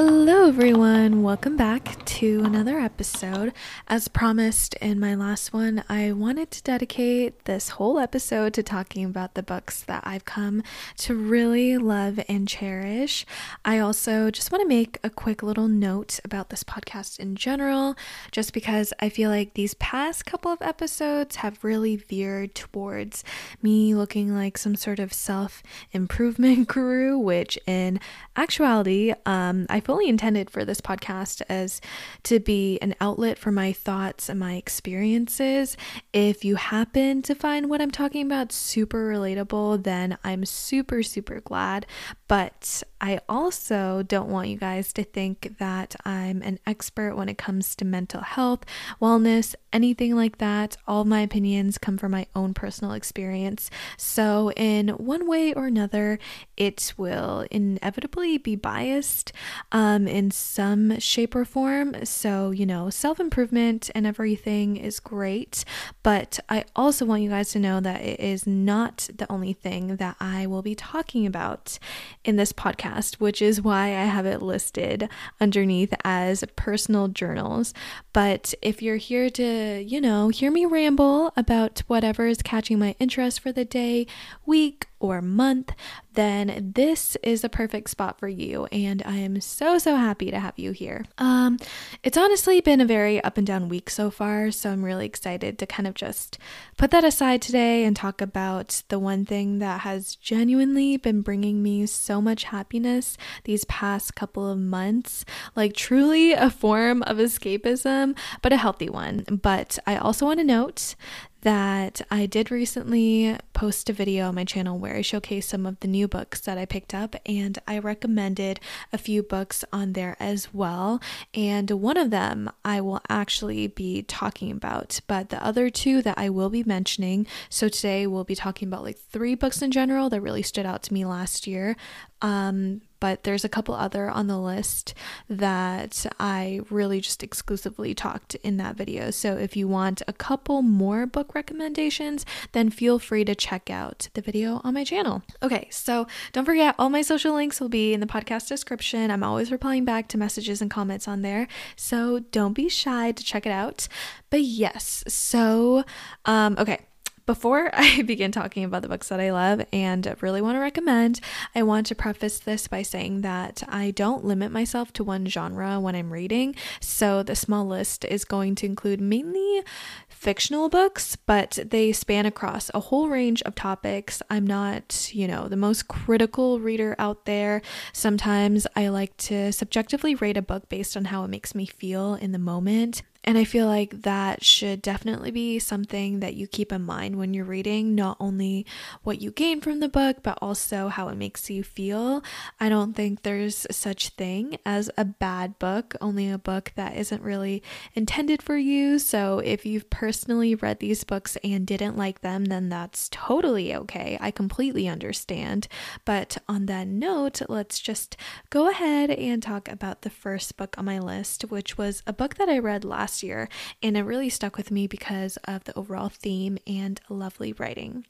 Hello, 0.00 0.46
everyone. 0.46 1.24
Welcome 1.24 1.56
back 1.56 2.04
to 2.04 2.44
another 2.44 2.78
episode. 2.78 3.52
As 3.88 4.06
promised 4.06 4.74
in 4.74 5.00
my 5.00 5.16
last 5.16 5.52
one, 5.52 5.82
I 5.88 6.12
wanted 6.12 6.52
to 6.52 6.62
dedicate 6.62 7.46
this 7.46 7.70
whole 7.70 7.98
episode 7.98 8.54
to 8.54 8.62
talking 8.62 9.04
about 9.04 9.34
the 9.34 9.42
books 9.42 9.82
that 9.82 10.04
I've 10.06 10.24
come 10.24 10.62
to 10.98 11.16
really 11.16 11.78
love 11.78 12.20
and 12.28 12.46
cherish. 12.46 13.26
I 13.64 13.80
also 13.80 14.30
just 14.30 14.52
want 14.52 14.62
to 14.62 14.68
make 14.68 15.00
a 15.02 15.10
quick 15.10 15.42
little 15.42 15.66
note 15.66 16.20
about 16.24 16.50
this 16.50 16.62
podcast 16.62 17.18
in 17.18 17.34
general, 17.34 17.96
just 18.30 18.52
because 18.52 18.92
I 19.00 19.08
feel 19.08 19.30
like 19.30 19.54
these 19.54 19.74
past 19.74 20.24
couple 20.24 20.52
of 20.52 20.62
episodes 20.62 21.36
have 21.36 21.64
really 21.64 21.96
veered 21.96 22.54
towards 22.54 23.24
me 23.62 23.96
looking 23.96 24.32
like 24.32 24.58
some 24.58 24.76
sort 24.76 25.00
of 25.00 25.12
self 25.12 25.60
improvement 25.90 26.68
guru, 26.72 27.18
which 27.18 27.58
in 27.66 27.98
actuality, 28.36 29.12
um, 29.26 29.66
I 29.68 29.80
fully 29.88 30.06
intended 30.06 30.50
for 30.50 30.66
this 30.66 30.82
podcast 30.82 31.40
as 31.48 31.80
to 32.22 32.38
be 32.38 32.78
an 32.82 32.94
outlet 33.00 33.38
for 33.38 33.50
my 33.50 33.72
thoughts 33.72 34.28
and 34.28 34.38
my 34.38 34.52
experiences. 34.52 35.78
If 36.12 36.44
you 36.44 36.56
happen 36.56 37.22
to 37.22 37.34
find 37.34 37.70
what 37.70 37.80
I'm 37.80 37.90
talking 37.90 38.26
about 38.26 38.52
super 38.52 39.08
relatable, 39.08 39.84
then 39.84 40.18
I'm 40.22 40.44
super, 40.44 41.02
super 41.02 41.40
glad. 41.40 41.86
But 42.28 42.82
I 43.00 43.20
also 43.28 44.02
don't 44.02 44.28
want 44.28 44.48
you 44.48 44.56
guys 44.56 44.92
to 44.94 45.04
think 45.04 45.56
that 45.58 45.94
I'm 46.04 46.42
an 46.42 46.58
expert 46.66 47.16
when 47.16 47.28
it 47.28 47.38
comes 47.38 47.74
to 47.76 47.84
mental 47.84 48.20
health, 48.20 48.64
wellness, 49.00 49.54
anything 49.72 50.16
like 50.16 50.38
that. 50.38 50.76
All 50.86 51.04
my 51.04 51.20
opinions 51.20 51.78
come 51.78 51.98
from 51.98 52.12
my 52.12 52.26
own 52.34 52.54
personal 52.54 52.92
experience. 52.92 53.70
So, 53.96 54.50
in 54.52 54.88
one 54.88 55.28
way 55.28 55.52
or 55.52 55.66
another, 55.66 56.18
it 56.56 56.92
will 56.96 57.46
inevitably 57.50 58.38
be 58.38 58.56
biased 58.56 59.32
um, 59.70 60.08
in 60.08 60.30
some 60.30 60.98
shape 60.98 61.34
or 61.34 61.44
form. 61.44 62.04
So, 62.04 62.50
you 62.50 62.66
know, 62.66 62.90
self 62.90 63.20
improvement 63.20 63.90
and 63.94 64.06
everything 64.06 64.76
is 64.76 65.00
great. 65.00 65.64
But 66.02 66.40
I 66.48 66.64
also 66.74 67.04
want 67.04 67.22
you 67.22 67.30
guys 67.30 67.50
to 67.52 67.58
know 67.58 67.80
that 67.80 68.02
it 68.02 68.20
is 68.20 68.46
not 68.46 69.08
the 69.14 69.30
only 69.30 69.52
thing 69.52 69.96
that 69.96 70.16
I 70.20 70.46
will 70.46 70.62
be 70.62 70.74
talking 70.74 71.26
about 71.26 71.78
in 72.24 72.36
this 72.36 72.52
podcast, 72.52 72.87
which 73.20 73.42
is 73.42 73.62
why 73.62 73.86
I 73.88 74.04
have 74.04 74.26
it 74.26 74.42
listed 74.42 75.08
underneath 75.40 75.92
as 76.04 76.44
personal 76.56 77.08
journals. 77.08 77.74
But 78.12 78.54
if 78.62 78.82
you're 78.82 78.96
here 78.96 79.30
to, 79.30 79.82
you 79.82 80.00
know, 80.00 80.28
hear 80.28 80.50
me 80.50 80.66
ramble 80.66 81.32
about 81.36 81.82
whatever 81.86 82.26
is 82.26 82.42
catching 82.42 82.78
my 82.78 82.94
interest 82.98 83.40
for 83.40 83.52
the 83.52 83.64
day, 83.64 84.06
week, 84.46 84.86
or 85.00 85.22
month, 85.22 85.72
then 86.18 86.72
this 86.74 87.16
is 87.22 87.44
a 87.44 87.48
perfect 87.48 87.88
spot 87.88 88.18
for 88.18 88.26
you. 88.26 88.66
And 88.72 89.04
I 89.06 89.18
am 89.18 89.40
so, 89.40 89.78
so 89.78 89.94
happy 89.94 90.32
to 90.32 90.40
have 90.40 90.58
you 90.58 90.72
here. 90.72 91.04
Um, 91.16 91.58
it's 92.02 92.18
honestly 92.18 92.60
been 92.60 92.80
a 92.80 92.84
very 92.84 93.22
up 93.22 93.38
and 93.38 93.46
down 93.46 93.68
week 93.68 93.88
so 93.88 94.10
far. 94.10 94.50
So 94.50 94.70
I'm 94.70 94.84
really 94.84 95.06
excited 95.06 95.58
to 95.60 95.66
kind 95.66 95.86
of 95.86 95.94
just 95.94 96.36
put 96.76 96.90
that 96.90 97.04
aside 97.04 97.40
today 97.40 97.84
and 97.84 97.94
talk 97.94 98.20
about 98.20 98.82
the 98.88 98.98
one 98.98 99.24
thing 99.24 99.60
that 99.60 99.82
has 99.82 100.16
genuinely 100.16 100.96
been 100.96 101.22
bringing 101.22 101.62
me 101.62 101.86
so 101.86 102.20
much 102.20 102.44
happiness 102.44 103.16
these 103.44 103.64
past 103.66 104.16
couple 104.16 104.50
of 104.50 104.58
months. 104.58 105.24
Like, 105.54 105.74
truly 105.74 106.32
a 106.32 106.50
form 106.50 107.04
of 107.04 107.18
escapism, 107.18 108.18
but 108.42 108.52
a 108.52 108.56
healthy 108.56 108.90
one. 108.90 109.24
But 109.30 109.78
I 109.86 109.96
also 109.96 110.26
want 110.26 110.40
to 110.40 110.44
note 110.44 110.96
that 111.42 112.00
I 112.10 112.26
did 112.26 112.50
recently 112.50 113.36
post 113.58 113.90
a 113.90 113.92
video 113.92 114.28
on 114.28 114.36
my 114.36 114.44
channel 114.44 114.78
where 114.78 114.94
I 114.94 115.02
showcase 115.02 115.48
some 115.48 115.66
of 115.66 115.80
the 115.80 115.88
new 115.88 116.06
books 116.06 116.40
that 116.42 116.56
I 116.56 116.64
picked 116.64 116.94
up, 116.94 117.16
and 117.26 117.58
I 117.66 117.80
recommended 117.80 118.60
a 118.92 118.98
few 118.98 119.20
books 119.20 119.64
on 119.72 119.94
there 119.94 120.16
as 120.20 120.54
well. 120.54 121.02
And 121.34 121.68
one 121.72 121.96
of 121.96 122.10
them 122.10 122.52
I 122.64 122.80
will 122.80 123.00
actually 123.08 123.66
be 123.66 124.02
talking 124.02 124.52
about, 124.52 125.00
but 125.08 125.30
the 125.30 125.44
other 125.44 125.70
two 125.70 126.02
that 126.02 126.16
I 126.16 126.30
will 126.30 126.50
be 126.50 126.62
mentioning. 126.62 127.26
So 127.48 127.68
today 127.68 128.06
we'll 128.06 128.22
be 128.22 128.36
talking 128.36 128.68
about 128.68 128.84
like 128.84 128.96
three 128.96 129.34
books 129.34 129.60
in 129.60 129.72
general 129.72 130.08
that 130.10 130.20
really 130.20 130.44
stood 130.44 130.64
out 130.64 130.84
to 130.84 130.94
me 130.94 131.04
last 131.04 131.48
year. 131.48 131.74
Um, 132.22 132.82
but 133.00 133.22
there's 133.22 133.44
a 133.44 133.48
couple 133.48 133.74
other 133.74 134.10
on 134.10 134.26
the 134.26 134.38
list 134.38 134.94
that 135.28 136.04
I 136.18 136.60
really 136.68 137.00
just 137.00 137.22
exclusively 137.22 137.94
talked 137.94 138.34
in 138.36 138.56
that 138.56 138.76
video. 138.76 139.10
So 139.10 139.36
if 139.36 139.56
you 139.56 139.68
want 139.68 140.02
a 140.08 140.12
couple 140.12 140.62
more 140.62 141.06
book 141.06 141.34
recommendations, 141.34 142.26
then 142.52 142.70
feel 142.70 142.98
free 142.98 143.24
to 143.24 143.34
check 143.34 143.70
out 143.70 144.08
the 144.14 144.20
video 144.20 144.60
on 144.64 144.74
my 144.74 144.84
channel. 144.84 145.22
Okay, 145.42 145.68
so 145.70 146.06
don't 146.32 146.44
forget 146.44 146.74
all 146.78 146.90
my 146.90 147.02
social 147.02 147.34
links 147.34 147.60
will 147.60 147.68
be 147.68 147.94
in 147.94 148.00
the 148.00 148.06
podcast 148.06 148.48
description. 148.48 149.10
I'm 149.10 149.22
always 149.22 149.52
replying 149.52 149.84
back 149.84 150.08
to 150.08 150.18
messages 150.18 150.60
and 150.60 150.70
comments 150.70 151.06
on 151.06 151.22
there. 151.22 151.46
So 151.76 152.18
don't 152.18 152.54
be 152.54 152.68
shy 152.68 153.12
to 153.12 153.24
check 153.24 153.46
it 153.46 153.52
out. 153.52 153.86
But 154.30 154.42
yes, 154.42 155.04
so 155.06 155.84
um 156.24 156.56
okay, 156.58 156.80
before 157.28 157.68
I 157.74 158.00
begin 158.00 158.32
talking 158.32 158.64
about 158.64 158.80
the 158.80 158.88
books 158.88 159.08
that 159.08 159.20
I 159.20 159.32
love 159.32 159.60
and 159.70 160.16
really 160.22 160.40
want 160.40 160.56
to 160.56 160.60
recommend, 160.60 161.20
I 161.54 161.62
want 161.62 161.86
to 161.88 161.94
preface 161.94 162.38
this 162.38 162.66
by 162.66 162.80
saying 162.80 163.20
that 163.20 163.62
I 163.68 163.90
don't 163.90 164.24
limit 164.24 164.50
myself 164.50 164.94
to 164.94 165.04
one 165.04 165.26
genre 165.26 165.78
when 165.78 165.94
I'm 165.94 166.10
reading. 166.10 166.56
So 166.80 167.22
the 167.22 167.36
small 167.36 167.66
list 167.66 168.06
is 168.06 168.24
going 168.24 168.54
to 168.56 168.66
include 168.66 169.02
mainly 169.02 169.62
fictional 170.08 170.70
books, 170.70 171.16
but 171.16 171.58
they 171.64 171.92
span 171.92 172.24
across 172.24 172.70
a 172.72 172.80
whole 172.80 173.10
range 173.10 173.42
of 173.42 173.54
topics. 173.54 174.22
I'm 174.30 174.46
not, 174.46 175.10
you 175.12 175.28
know, 175.28 175.48
the 175.48 175.56
most 175.56 175.86
critical 175.86 176.60
reader 176.60 176.96
out 176.98 177.26
there. 177.26 177.60
Sometimes 177.92 178.66
I 178.74 178.88
like 178.88 179.14
to 179.18 179.52
subjectively 179.52 180.14
rate 180.14 180.38
a 180.38 180.42
book 180.42 180.70
based 180.70 180.96
on 180.96 181.04
how 181.04 181.24
it 181.24 181.28
makes 181.28 181.54
me 181.54 181.66
feel 181.66 182.14
in 182.14 182.32
the 182.32 182.38
moment. 182.38 183.02
And 183.24 183.36
I 183.36 183.44
feel 183.44 183.66
like 183.66 184.02
that 184.02 184.42
should 184.42 184.80
definitely 184.80 185.30
be 185.30 185.58
something 185.58 186.20
that 186.20 186.34
you 186.34 186.46
keep 186.46 186.72
in 186.72 186.82
mind 186.82 187.16
when 187.16 187.34
you're 187.34 187.44
reading, 187.44 187.94
not 187.94 188.16
only 188.20 188.64
what 189.02 189.20
you 189.20 189.30
gain 189.30 189.60
from 189.60 189.80
the 189.80 189.88
book, 189.88 190.18
but 190.22 190.38
also 190.40 190.88
how 190.88 191.08
it 191.08 191.16
makes 191.16 191.50
you 191.50 191.62
feel. 191.62 192.22
I 192.58 192.68
don't 192.70 192.94
think 192.94 193.22
there's 193.22 193.66
such 193.70 194.10
thing 194.10 194.56
as 194.64 194.88
a 194.96 195.04
bad 195.04 195.58
book, 195.58 195.94
only 196.00 196.30
a 196.30 196.38
book 196.38 196.72
that 196.76 196.96
isn't 196.96 197.20
really 197.20 197.62
intended 197.94 198.40
for 198.40 198.56
you. 198.56 198.98
So 198.98 199.40
if 199.40 199.66
you've 199.66 199.90
personally 199.90 200.54
read 200.54 200.78
these 200.78 201.04
books 201.04 201.36
and 201.44 201.66
didn't 201.66 201.98
like 201.98 202.22
them, 202.22 202.46
then 202.46 202.70
that's 202.70 203.08
totally 203.10 203.74
okay. 203.74 204.16
I 204.20 204.30
completely 204.30 204.88
understand. 204.88 205.68
But 206.06 206.38
on 206.48 206.66
that 206.66 206.86
note, 206.88 207.42
let's 207.48 207.78
just 207.78 208.16
go 208.48 208.70
ahead 208.70 209.10
and 209.10 209.42
talk 209.42 209.68
about 209.68 210.02
the 210.02 210.10
first 210.10 210.56
book 210.56 210.78
on 210.78 210.86
my 210.86 210.98
list, 210.98 211.42
which 211.42 211.76
was 211.76 212.02
a 212.06 212.12
book 212.12 212.36
that 212.36 212.48
I 212.48 212.58
read 212.58 212.84
last 212.84 213.17
last 213.18 213.22
year, 213.24 213.48
and 213.82 213.96
it 213.96 214.02
really 214.02 214.28
stuck 214.28 214.56
with 214.56 214.70
me 214.70 214.86
because 214.86 215.38
of 215.44 215.64
the 215.64 215.76
overall 215.76 216.08
theme 216.08 216.58
and 216.66 217.00
lovely 217.08 217.52
writing. 217.52 218.04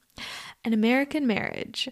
An 0.65 0.73
American 0.73 1.27
Marriage. 1.27 1.89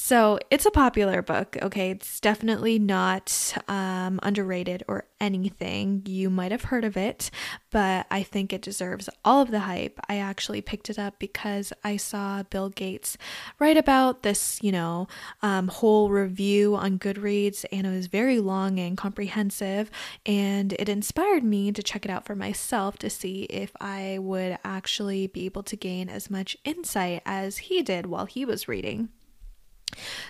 So 0.00 0.38
it's 0.48 0.64
a 0.64 0.70
popular 0.70 1.22
book, 1.22 1.56
okay? 1.60 1.90
It's 1.90 2.20
definitely 2.20 2.78
not 2.78 3.54
um, 3.66 4.20
underrated 4.22 4.84
or 4.86 5.06
anything. 5.20 6.02
You 6.06 6.30
might 6.30 6.52
have 6.52 6.64
heard 6.64 6.84
of 6.84 6.96
it, 6.96 7.32
but 7.72 8.06
I 8.08 8.22
think 8.22 8.52
it 8.52 8.62
deserves 8.62 9.08
all 9.24 9.42
of 9.42 9.50
the 9.50 9.60
hype. 9.60 9.98
I 10.08 10.18
actually 10.18 10.60
picked 10.60 10.88
it 10.88 11.00
up 11.00 11.18
because 11.18 11.72
I 11.82 11.96
saw 11.96 12.44
Bill 12.44 12.68
Gates 12.68 13.18
write 13.58 13.76
about 13.76 14.22
this, 14.22 14.60
you 14.62 14.70
know, 14.70 15.08
um, 15.42 15.66
whole 15.66 16.10
review 16.10 16.76
on 16.76 17.00
Goodreads, 17.00 17.64
and 17.72 17.84
it 17.84 17.90
was 17.90 18.06
very 18.06 18.38
long 18.38 18.78
and 18.78 18.96
comprehensive, 18.96 19.90
and 20.24 20.74
it 20.74 20.88
inspired 20.88 21.42
me 21.42 21.72
to 21.72 21.82
check 21.82 22.04
it 22.04 22.10
out 22.10 22.24
for 22.24 22.36
myself 22.36 22.98
to 22.98 23.10
see 23.10 23.42
if 23.44 23.72
I 23.80 24.18
would 24.20 24.58
actually 24.64 25.26
be 25.26 25.44
able 25.46 25.64
to 25.64 25.76
gain 25.76 26.08
as 26.08 26.30
much 26.30 26.56
insight 26.64 27.22
as 27.26 27.58
he 27.58 27.67
did 27.82 28.06
while 28.06 28.26
he 28.26 28.44
was 28.44 28.68
reading. 28.68 29.10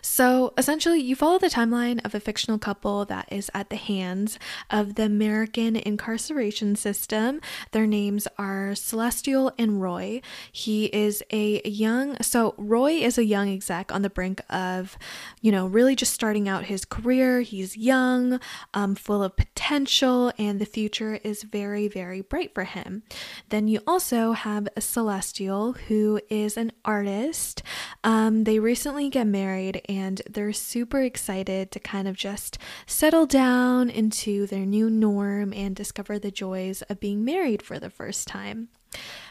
So 0.00 0.54
essentially, 0.56 1.00
you 1.00 1.16
follow 1.16 1.38
the 1.38 1.48
timeline 1.50 2.04
of 2.04 2.14
a 2.14 2.20
fictional 2.20 2.58
couple 2.58 3.04
that 3.06 3.28
is 3.30 3.50
at 3.54 3.70
the 3.70 3.76
hands 3.76 4.38
of 4.70 4.94
the 4.94 5.04
American 5.04 5.76
incarceration 5.76 6.76
system. 6.76 7.40
Their 7.72 7.86
names 7.86 8.28
are 8.38 8.74
Celestial 8.74 9.52
and 9.58 9.82
Roy. 9.82 10.20
He 10.50 10.86
is 10.86 11.22
a 11.30 11.60
young, 11.68 12.20
so 12.22 12.54
Roy 12.56 12.92
is 12.92 13.18
a 13.18 13.24
young 13.24 13.48
exec 13.48 13.92
on 13.92 14.02
the 14.02 14.10
brink 14.10 14.40
of, 14.48 14.96
you 15.40 15.52
know, 15.52 15.66
really 15.66 15.96
just 15.96 16.14
starting 16.14 16.48
out 16.48 16.64
his 16.64 16.84
career. 16.84 17.40
He's 17.40 17.76
young, 17.76 18.40
um, 18.74 18.94
full 18.94 19.22
of 19.22 19.36
potential, 19.36 20.32
and 20.38 20.60
the 20.60 20.66
future 20.66 21.20
is 21.22 21.42
very, 21.42 21.88
very 21.88 22.20
bright 22.20 22.54
for 22.54 22.64
him. 22.64 23.02
Then 23.48 23.68
you 23.68 23.80
also 23.86 24.32
have 24.32 24.68
Celestial, 24.78 25.72
who 25.72 26.20
is 26.28 26.56
an 26.56 26.72
artist. 26.84 27.62
Um, 28.04 28.44
they 28.44 28.58
recently 28.58 29.08
get 29.08 29.26
married 29.26 29.47
married 29.48 29.80
and 29.88 30.20
they're 30.28 30.52
super 30.52 31.02
excited 31.02 31.70
to 31.70 31.80
kind 31.80 32.06
of 32.06 32.14
just 32.14 32.58
settle 32.86 33.24
down 33.24 33.88
into 33.88 34.46
their 34.46 34.66
new 34.66 34.90
norm 34.90 35.54
and 35.54 35.74
discover 35.74 36.18
the 36.18 36.30
joys 36.30 36.82
of 36.82 37.00
being 37.00 37.24
married 37.24 37.62
for 37.62 37.78
the 37.78 37.88
first 37.88 38.28
time. 38.28 38.68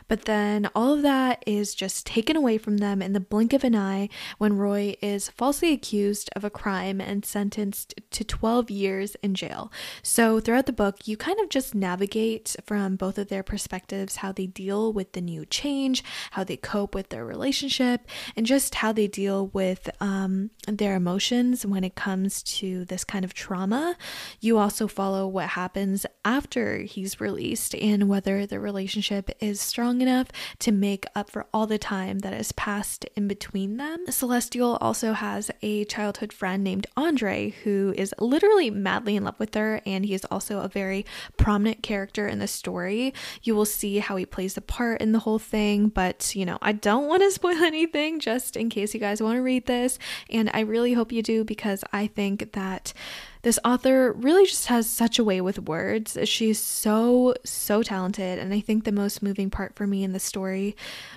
But 0.08 0.26
then 0.26 0.70
all 0.74 0.94
of 0.94 1.02
that 1.02 1.44
is 1.46 1.76
just 1.76 2.06
taken 2.06 2.36
away 2.36 2.58
from 2.58 2.78
them 2.78 3.02
in 3.02 3.14
the 3.14 3.20
blink 3.20 3.54
of 3.54 3.64
an 3.64 3.76
eye 3.76 4.10
when 4.38 4.58
Roy 4.58 4.96
is 5.02 5.30
falsely 5.30 5.74
accused 5.74 6.30
of 6.36 6.44
a 6.44 6.50
crime 6.50 7.02
and 7.02 7.26
sentenced 7.26 7.94
to 8.12 8.24
12 8.24 8.72
years 8.72 9.16
in 9.22 9.34
jail. 9.34 9.72
So 10.02 10.40
throughout 10.40 10.66
the 10.66 10.74
book, 10.74 11.08
you 11.08 11.18
kind 11.18 11.40
of 11.40 11.50
just 11.50 11.76
navigate 11.76 12.56
from 12.66 12.96
both 12.96 13.18
of 13.18 13.28
their 13.28 13.44
perspectives 13.44 14.18
how 14.18 14.32
they 14.32 14.48
deal 14.48 14.94
with 14.94 15.12
the 15.14 15.22
new 15.22 15.46
change, 15.46 16.04
how 16.32 16.44
they 16.44 16.58
cope 16.58 16.96
with 16.96 17.10
their 17.10 17.26
relationship, 17.26 18.08
and 18.36 18.46
just 18.46 18.76
how 18.76 18.92
they 18.92 19.08
deal 19.08 19.48
with 19.48 19.90
um, 20.00 20.52
their 20.68 20.96
emotions 20.96 21.66
when 21.66 21.84
it 21.84 21.96
comes 21.96 22.42
to 22.44 22.86
this 22.86 23.04
kind 23.04 23.26
of 23.26 23.34
trauma. 23.34 23.96
You 24.40 24.58
also 24.58 24.88
follow 24.88 25.28
what 25.28 25.50
happens 25.50 26.06
after 26.24 26.80
he's 26.80 27.20
released 27.20 27.76
and 27.76 28.08
whether 28.08 28.46
the 28.46 28.60
relationship 28.60 29.30
is 29.40 29.60
strong 29.60 29.97
enough 30.02 30.28
to 30.60 30.72
make 30.72 31.06
up 31.16 31.30
for 31.30 31.46
all 31.54 31.68
the 31.68 31.78
time 31.78 32.20
that 32.20 32.34
has 32.34 32.52
passed 32.52 33.06
in 33.16 33.28
between 33.28 33.78
them. 33.78 34.06
Celestial 34.10 34.78
also 34.82 35.14
has 35.14 35.52
a 35.62 35.86
childhood 35.86 36.34
friend 36.34 36.64
named 36.64 36.88
Andre 36.96 37.50
who 37.64 37.94
is 37.98 38.14
literally 38.20 38.70
madly 38.70 39.16
in 39.16 39.24
love 39.24 39.40
with 39.40 39.54
her, 39.56 39.82
and 39.86 40.06
he 40.06 40.14
is 40.14 40.26
also 40.26 40.60
a 40.60 40.68
very 40.68 41.06
prominent 41.38 41.84
character 41.84 42.28
in 42.28 42.40
the 42.40 42.48
story. 42.48 43.14
You 43.44 43.56
will 43.56 43.66
see 43.66 44.00
how 44.00 44.16
he 44.16 44.26
plays 44.26 44.58
a 44.58 44.62
part 44.62 45.02
in 45.02 45.12
the 45.12 45.20
whole 45.20 45.40
thing, 45.40 45.90
but 45.90 46.36
you 46.36 46.46
know, 46.46 46.58
I 46.62 46.72
don't 46.72 47.08
want 47.08 47.24
to 47.24 47.32
spoil 47.38 47.64
anything 47.64 48.20
just 48.20 48.56
in 48.56 48.70
case 48.70 48.94
you 48.94 49.00
guys 49.00 49.22
want 49.22 49.38
to 49.38 49.42
read 49.42 49.66
this, 49.66 50.00
and 50.30 50.50
I 50.54 50.62
really 50.62 50.94
hope 50.94 51.12
you 51.12 51.24
do 51.24 51.44
because 51.44 51.84
I 51.92 52.08
think 52.08 52.54
that 52.54 52.94
this 53.42 53.60
author 53.64 54.14
really 54.14 54.46
just 54.46 54.68
has 54.68 54.90
such 54.90 55.20
a 55.20 55.24
way 55.24 55.42
with 55.42 55.68
words. 55.68 56.18
She's 56.26 56.60
so, 56.60 57.34
so 57.44 57.84
talented. 57.84 58.40
And 58.40 58.54
I 58.54 58.60
think 58.60 58.84
the 58.84 58.92
most 58.92 59.22
moving 59.24 59.50
part 59.50 59.76
for 59.76 59.88
me 59.88 60.04
in 60.04 60.14
the 60.14 60.20
story 60.20 60.76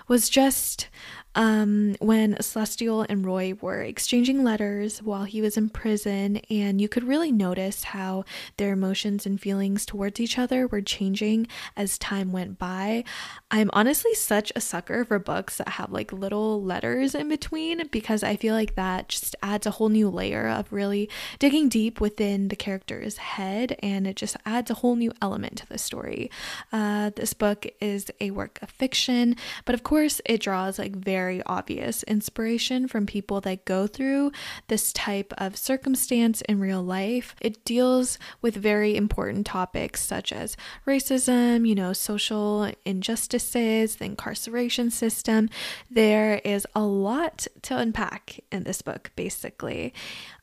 was 0.08 0.28
just 0.28 0.88
um, 1.35 1.94
when 2.00 2.41
Celestial 2.41 3.06
and 3.09 3.25
Roy 3.25 3.55
were 3.61 3.82
exchanging 3.82 4.43
letters 4.43 5.00
while 5.00 5.25
he 5.25 5.41
was 5.41 5.56
in 5.56 5.69
prison, 5.69 6.41
and 6.50 6.81
you 6.81 6.88
could 6.88 7.05
really 7.05 7.31
notice 7.31 7.85
how 7.85 8.25
their 8.56 8.73
emotions 8.73 9.27
and 9.27 9.41
feelings 9.41 9.87
towards 9.87 10.19
each 10.19 10.38
other 10.38 10.67
were 10.67 10.81
changing 10.81 11.47
as 11.77 11.99
time 11.99 12.32
went 12.32 12.59
by. 12.59 13.05
I'm 13.50 13.71
honestly 13.73 14.15
such 14.15 14.50
a 14.56 14.61
sucker 14.61 15.05
for 15.05 15.19
books 15.19 15.59
that 15.59 15.69
have 15.69 15.93
like 15.93 16.12
little 16.12 16.62
letters 16.62 17.15
in 17.15 17.29
between 17.29 17.87
because 17.88 18.25
I 18.25 18.35
feel 18.37 18.55
like 18.55 18.75
that 18.75 19.09
just 19.09 19.37
adds 19.43 19.67
a 19.67 19.73
whole 19.73 19.88
new 19.88 20.09
layer 20.09 20.49
of 20.49 20.73
really 20.73 21.09
digging 21.38 21.69
deep 21.69 22.00
within 22.00 22.49
the 22.49 22.56
character's 22.56 23.19
head, 23.19 23.76
and 23.83 24.06
it 24.06 24.17
just 24.17 24.37
adds 24.44 24.71
a 24.71 24.75
whole 24.75 24.97
new 24.97 25.12
element 25.23 25.59
to 25.59 25.69
the 25.69 25.79
story. 25.79 26.31
Uh, 26.73 27.11
this 27.15 27.35
book 27.35 27.67
is 27.81 28.11
a 28.21 28.33
work 28.33 28.59
of 28.62 28.71
fiction, 28.71 29.37
but 29.65 29.75
of 29.76 29.85
course, 29.85 30.21
it 30.25 30.41
draws 30.41 30.79
like 30.79 30.97
very 30.97 31.19
very 31.20 31.43
obvious 31.44 32.02
inspiration 32.05 32.88
from 32.88 33.05
people 33.05 33.43
that 33.43 33.67
go 33.67 33.87
through 33.87 34.32
this 34.69 34.90
type 34.90 35.34
of 35.37 35.55
circumstance 35.55 36.40
in 36.49 36.58
real 36.58 36.82
life. 36.82 37.37
It 37.43 37.62
deals 37.62 38.19
with 38.40 38.55
very 38.56 38.96
important 38.96 39.44
topics 39.44 40.00
such 40.00 40.32
as 40.32 40.56
racism, 40.87 41.69
you 41.69 41.75
know, 41.75 41.93
social 41.93 42.72
injustices, 42.87 43.96
the 43.96 44.06
incarceration 44.06 44.90
system. 44.90 45.50
There 45.90 46.40
is 46.43 46.67
a 46.75 46.84
lot 46.84 47.46
to 47.62 47.76
unpack 47.76 48.40
in 48.50 48.64
this 48.64 48.81
book, 48.81 49.11
basically. 49.14 49.93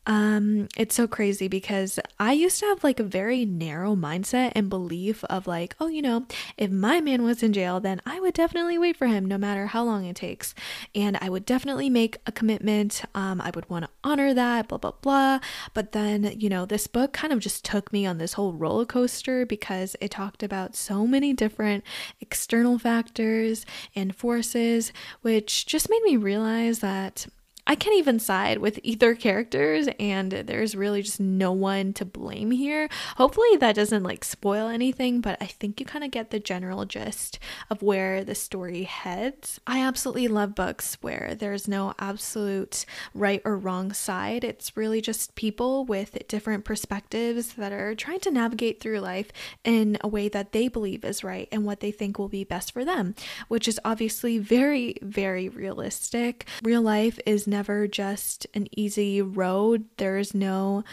Um, 0.08 0.70
it's 0.78 0.96
so 0.96 1.06
crazy 1.06 1.50
because 1.50 2.00
I 2.18 2.32
used 2.32 2.62
to 2.62 2.66
have 2.68 2.82
like 2.82 3.02
a 3.02 3.04
very 3.04 3.44
narrow 3.44 3.94
mindset 3.94 4.54
and 4.56 4.70
belief 4.70 5.22
of 5.26 5.48
like, 5.48 5.76
oh, 5.82 5.88
you 5.88 6.02
know, 6.02 6.26
if 6.58 6.72
my 6.72 7.02
man 7.02 7.24
was 7.24 7.44
in 7.44 7.52
jail, 7.52 7.82
then 7.82 8.02
I 8.06 8.22
would 8.22 8.34
definitely 8.34 8.78
wait 8.78 8.96
for 8.96 9.08
him 9.08 9.26
no 9.26 9.38
matter 9.38 9.68
how 9.68 9.84
long 9.84 10.06
it 10.06 10.16
takes. 10.16 10.56
And 10.96 11.18
I 11.20 11.30
would 11.30 11.46
definitely 11.46 11.90
make 11.90 12.18
a 12.26 12.32
commitment. 12.32 13.04
Um, 13.14 13.42
I 13.42 13.52
would 13.54 13.70
want 13.70 13.84
to 13.84 13.92
honor 14.02 14.34
that, 14.34 14.70
blah, 14.70 14.78
blah, 14.78 14.94
blah. 15.02 15.40
But 15.74 15.92
then, 15.92 16.34
you 16.40 16.48
know, 16.48 16.66
this 16.66 16.88
book 16.88 17.12
kind 17.12 17.34
of 17.34 17.40
just 17.40 17.66
took 17.66 17.92
me 17.92 18.06
on 18.06 18.18
this 18.18 18.34
whole 18.34 18.54
roller 18.54 18.86
coaster 18.86 19.46
because 19.46 19.98
it 20.00 20.12
talked 20.12 20.42
about 20.42 20.74
so 20.74 21.06
many 21.06 21.34
different 21.34 21.84
external 22.22 22.80
factors 22.80 23.66
and 23.94 24.16
forces, 24.16 24.94
which 25.22 25.66
just 25.66 25.90
made 25.90 26.02
me 26.04 26.16
realize 26.16 26.80
that 26.80 27.28
I 27.70 27.76
can't 27.76 27.98
even 27.98 28.18
side 28.18 28.60
with 28.60 28.80
either 28.82 29.14
characters, 29.14 29.90
and 30.00 30.32
there's 30.32 30.74
really 30.74 31.02
just 31.02 31.20
no 31.20 31.52
one 31.52 31.92
to 31.94 32.06
blame 32.06 32.52
here. 32.52 32.88
Hopefully, 33.18 33.58
that 33.58 33.76
doesn't 33.76 34.04
like 34.04 34.24
spoil 34.24 34.70
anything, 34.70 35.20
but 35.20 35.38
I 35.42 35.48
think 35.48 35.82
you 35.82 35.86
kind 35.86 36.06
of 36.06 36.12
get 36.12 36.32
the 36.32 36.40
general 36.40 36.86
gist 36.86 37.40
of 37.70 37.82
where 37.82 38.24
the 38.24 38.36
story 38.36 38.84
heads. 38.84 39.60
I 39.68 39.82
absolutely 39.84 40.30
love 40.30 40.56
books 40.56 40.98
where 41.02 41.36
there's 41.38 41.68
no 41.68 41.94
absolute 42.00 42.86
right 43.14 43.42
or 43.44 43.58
wrong 43.58 43.92
side. 43.92 44.46
It's 44.46 44.78
really 44.78 45.02
just 45.02 45.36
people 45.36 45.84
with 45.84 46.26
different 46.30 46.64
perspectives 46.64 47.54
that 47.56 47.74
are 47.74 47.96
trying 47.96 48.22
to 48.22 48.32
navigate 48.32 48.80
through 48.80 49.00
life 49.00 49.32
in 49.66 49.98
a 50.00 50.08
way 50.08 50.30
that 50.30 50.54
they 50.54 50.70
believe 50.70 51.04
is 51.04 51.24
right 51.24 51.50
and 51.52 51.66
what 51.66 51.82
they 51.82 51.92
think 51.92 52.18
will 52.18 52.30
be 52.30 52.46
best 52.46 52.72
for 52.72 52.86
them, 52.86 53.14
which 53.50 53.68
is 53.68 53.80
obviously 53.84 54.38
very, 54.38 54.96
very 55.02 55.50
realistic. 55.50 56.48
Real 56.64 56.82
life 56.82 57.20
is 57.26 57.46
never 57.58 57.88
just 57.88 58.46
an 58.54 58.68
easy 58.78 59.20
road. 59.20 59.86
There's 59.98 60.36
no 60.36 60.84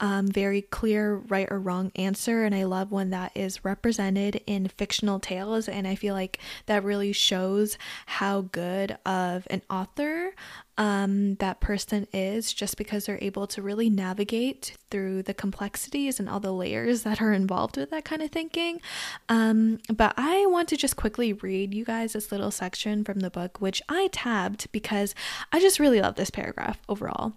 um, 0.00 0.26
very 0.26 0.60
clear 0.60 1.14
right 1.16 1.48
or 1.50 1.58
wrong 1.58 1.90
answer. 1.96 2.44
And 2.44 2.54
I 2.54 2.64
love 2.64 2.92
when 2.92 3.08
that 3.08 3.32
is 3.34 3.64
represented 3.64 4.42
in 4.46 4.68
fictional 4.68 5.18
tales. 5.18 5.66
And 5.66 5.88
I 5.88 5.94
feel 5.94 6.14
like 6.14 6.38
that 6.66 6.84
really 6.84 7.12
shows 7.14 7.78
how 8.04 8.42
good 8.42 8.98
of 9.06 9.46
an 9.48 9.62
author 9.70 10.34
um, 10.80 11.34
that 11.34 11.60
person 11.60 12.06
is 12.10 12.54
just 12.54 12.78
because 12.78 13.04
they're 13.04 13.18
able 13.20 13.46
to 13.48 13.60
really 13.60 13.90
navigate 13.90 14.78
through 14.90 15.22
the 15.22 15.34
complexities 15.34 16.18
and 16.18 16.26
all 16.26 16.40
the 16.40 16.54
layers 16.54 17.02
that 17.02 17.20
are 17.20 17.34
involved 17.34 17.76
with 17.76 17.90
that 17.90 18.06
kind 18.06 18.22
of 18.22 18.30
thinking. 18.30 18.80
Um, 19.28 19.78
but 19.94 20.14
I 20.16 20.46
want 20.46 20.70
to 20.70 20.78
just 20.78 20.96
quickly 20.96 21.34
read 21.34 21.74
you 21.74 21.84
guys 21.84 22.14
this 22.14 22.32
little 22.32 22.50
section 22.50 23.04
from 23.04 23.20
the 23.20 23.28
book, 23.28 23.60
which 23.60 23.82
I 23.90 24.08
tabbed 24.10 24.72
because 24.72 25.14
I 25.52 25.60
just 25.60 25.78
really 25.78 26.00
love 26.00 26.14
this 26.14 26.30
paragraph 26.30 26.80
overall. 26.88 27.34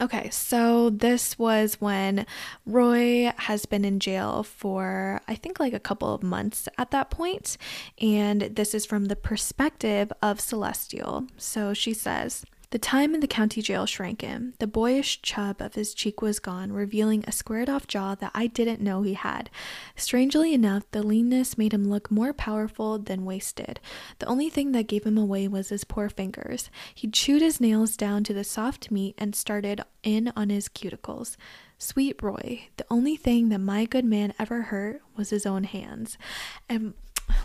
Okay, 0.00 0.30
so 0.30 0.90
this 0.90 1.36
was 1.40 1.80
when 1.80 2.24
Roy 2.64 3.32
has 3.36 3.66
been 3.66 3.84
in 3.84 3.98
jail 3.98 4.44
for, 4.44 5.20
I 5.26 5.34
think, 5.34 5.58
like 5.58 5.72
a 5.72 5.80
couple 5.80 6.14
of 6.14 6.22
months 6.22 6.68
at 6.78 6.92
that 6.92 7.10
point, 7.10 7.56
and 8.00 8.42
this 8.42 8.74
is 8.74 8.86
from 8.86 9.06
the 9.06 9.16
perspective 9.16 10.12
of 10.22 10.40
Celestial. 10.40 11.26
So 11.36 11.74
she 11.74 11.94
says, 11.94 12.44
the 12.70 12.78
time 12.78 13.14
in 13.14 13.20
the 13.20 13.26
county 13.26 13.62
jail 13.62 13.86
shrank 13.86 14.20
him. 14.20 14.54
The 14.58 14.66
boyish 14.66 15.22
chub 15.22 15.60
of 15.60 15.74
his 15.74 15.94
cheek 15.94 16.20
was 16.20 16.38
gone, 16.38 16.72
revealing 16.72 17.24
a 17.26 17.32
squared 17.32 17.70
off 17.70 17.86
jaw 17.86 18.14
that 18.16 18.32
I 18.34 18.46
didn't 18.46 18.82
know 18.82 19.02
he 19.02 19.14
had. 19.14 19.48
Strangely 19.96 20.52
enough, 20.52 20.84
the 20.90 21.02
leanness 21.02 21.56
made 21.56 21.72
him 21.72 21.88
look 21.88 22.10
more 22.10 22.32
powerful 22.32 22.98
than 22.98 23.24
wasted. 23.24 23.80
The 24.18 24.26
only 24.26 24.50
thing 24.50 24.72
that 24.72 24.86
gave 24.86 25.04
him 25.04 25.16
away 25.16 25.48
was 25.48 25.70
his 25.70 25.84
poor 25.84 26.08
fingers. 26.08 26.68
He 26.94 27.08
chewed 27.08 27.42
his 27.42 27.60
nails 27.60 27.96
down 27.96 28.24
to 28.24 28.34
the 28.34 28.44
soft 28.44 28.90
meat 28.90 29.14
and 29.16 29.34
started 29.34 29.80
in 30.02 30.32
on 30.36 30.50
his 30.50 30.68
cuticles. 30.68 31.36
Sweet 31.78 32.22
Roy, 32.22 32.68
the 32.76 32.86
only 32.90 33.16
thing 33.16 33.48
that 33.48 33.60
my 33.60 33.84
good 33.84 34.04
man 34.04 34.34
ever 34.38 34.62
hurt 34.62 35.00
was 35.16 35.30
his 35.30 35.46
own 35.46 35.64
hands. 35.64 36.18
And 36.68 36.94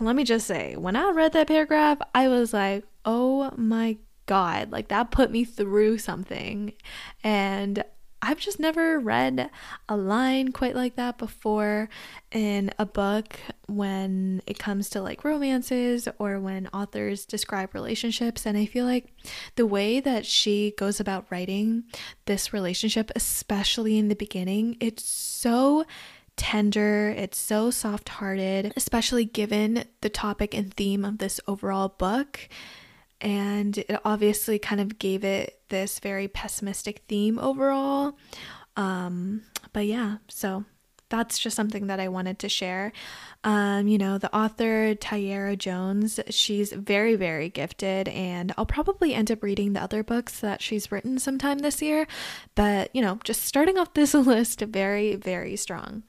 let 0.00 0.16
me 0.16 0.24
just 0.24 0.46
say, 0.46 0.76
when 0.76 0.96
I 0.96 1.10
read 1.10 1.32
that 1.32 1.46
paragraph, 1.46 1.98
I 2.14 2.28
was 2.28 2.52
like, 2.52 2.84
oh 3.04 3.52
my 3.56 3.98
God, 4.26 4.72
like 4.72 4.88
that 4.88 5.10
put 5.10 5.30
me 5.30 5.44
through 5.44 5.98
something. 5.98 6.72
And 7.22 7.84
I've 8.26 8.38
just 8.38 8.58
never 8.58 8.98
read 8.98 9.50
a 9.86 9.96
line 9.98 10.50
quite 10.50 10.74
like 10.74 10.96
that 10.96 11.18
before 11.18 11.90
in 12.32 12.70
a 12.78 12.86
book 12.86 13.38
when 13.66 14.40
it 14.46 14.58
comes 14.58 14.88
to 14.90 15.02
like 15.02 15.24
romances 15.24 16.08
or 16.18 16.40
when 16.40 16.68
authors 16.68 17.26
describe 17.26 17.74
relationships. 17.74 18.46
And 18.46 18.56
I 18.56 18.64
feel 18.64 18.86
like 18.86 19.12
the 19.56 19.66
way 19.66 20.00
that 20.00 20.24
she 20.24 20.72
goes 20.78 21.00
about 21.00 21.26
writing 21.28 21.84
this 22.24 22.50
relationship, 22.50 23.10
especially 23.14 23.98
in 23.98 24.08
the 24.08 24.16
beginning, 24.16 24.78
it's 24.80 25.04
so 25.04 25.84
tender, 26.36 27.10
it's 27.10 27.38
so 27.38 27.70
soft 27.70 28.08
hearted, 28.08 28.72
especially 28.74 29.26
given 29.26 29.84
the 30.00 30.08
topic 30.08 30.54
and 30.54 30.72
theme 30.72 31.04
of 31.04 31.18
this 31.18 31.40
overall 31.46 31.88
book 31.90 32.48
and 33.20 33.78
it 33.78 34.00
obviously 34.04 34.58
kind 34.58 34.80
of 34.80 34.98
gave 34.98 35.24
it 35.24 35.60
this 35.68 35.98
very 35.98 36.28
pessimistic 36.28 37.02
theme 37.08 37.38
overall. 37.38 38.16
Um, 38.76 39.42
but 39.72 39.86
yeah, 39.86 40.18
so 40.28 40.64
that's 41.08 41.38
just 41.38 41.54
something 41.54 41.86
that 41.86 42.00
I 42.00 42.08
wanted 42.08 42.38
to 42.40 42.48
share. 42.48 42.92
Um, 43.44 43.86
you 43.86 43.98
know, 43.98 44.18
the 44.18 44.34
author 44.34 44.94
Tayari 44.94 45.56
Jones, 45.56 46.18
she's 46.30 46.72
very, 46.72 47.14
very 47.14 47.48
gifted, 47.48 48.08
and 48.08 48.52
I'll 48.56 48.66
probably 48.66 49.14
end 49.14 49.30
up 49.30 49.42
reading 49.42 49.74
the 49.74 49.82
other 49.82 50.02
books 50.02 50.40
that 50.40 50.62
she's 50.62 50.90
written 50.90 51.18
sometime 51.18 51.58
this 51.58 51.82
year. 51.82 52.06
But, 52.54 52.90
you 52.94 53.02
know, 53.02 53.18
just 53.22 53.42
starting 53.44 53.78
off 53.78 53.94
this 53.94 54.14
list, 54.14 54.60
very, 54.60 55.14
very 55.14 55.56
strong. 55.56 56.02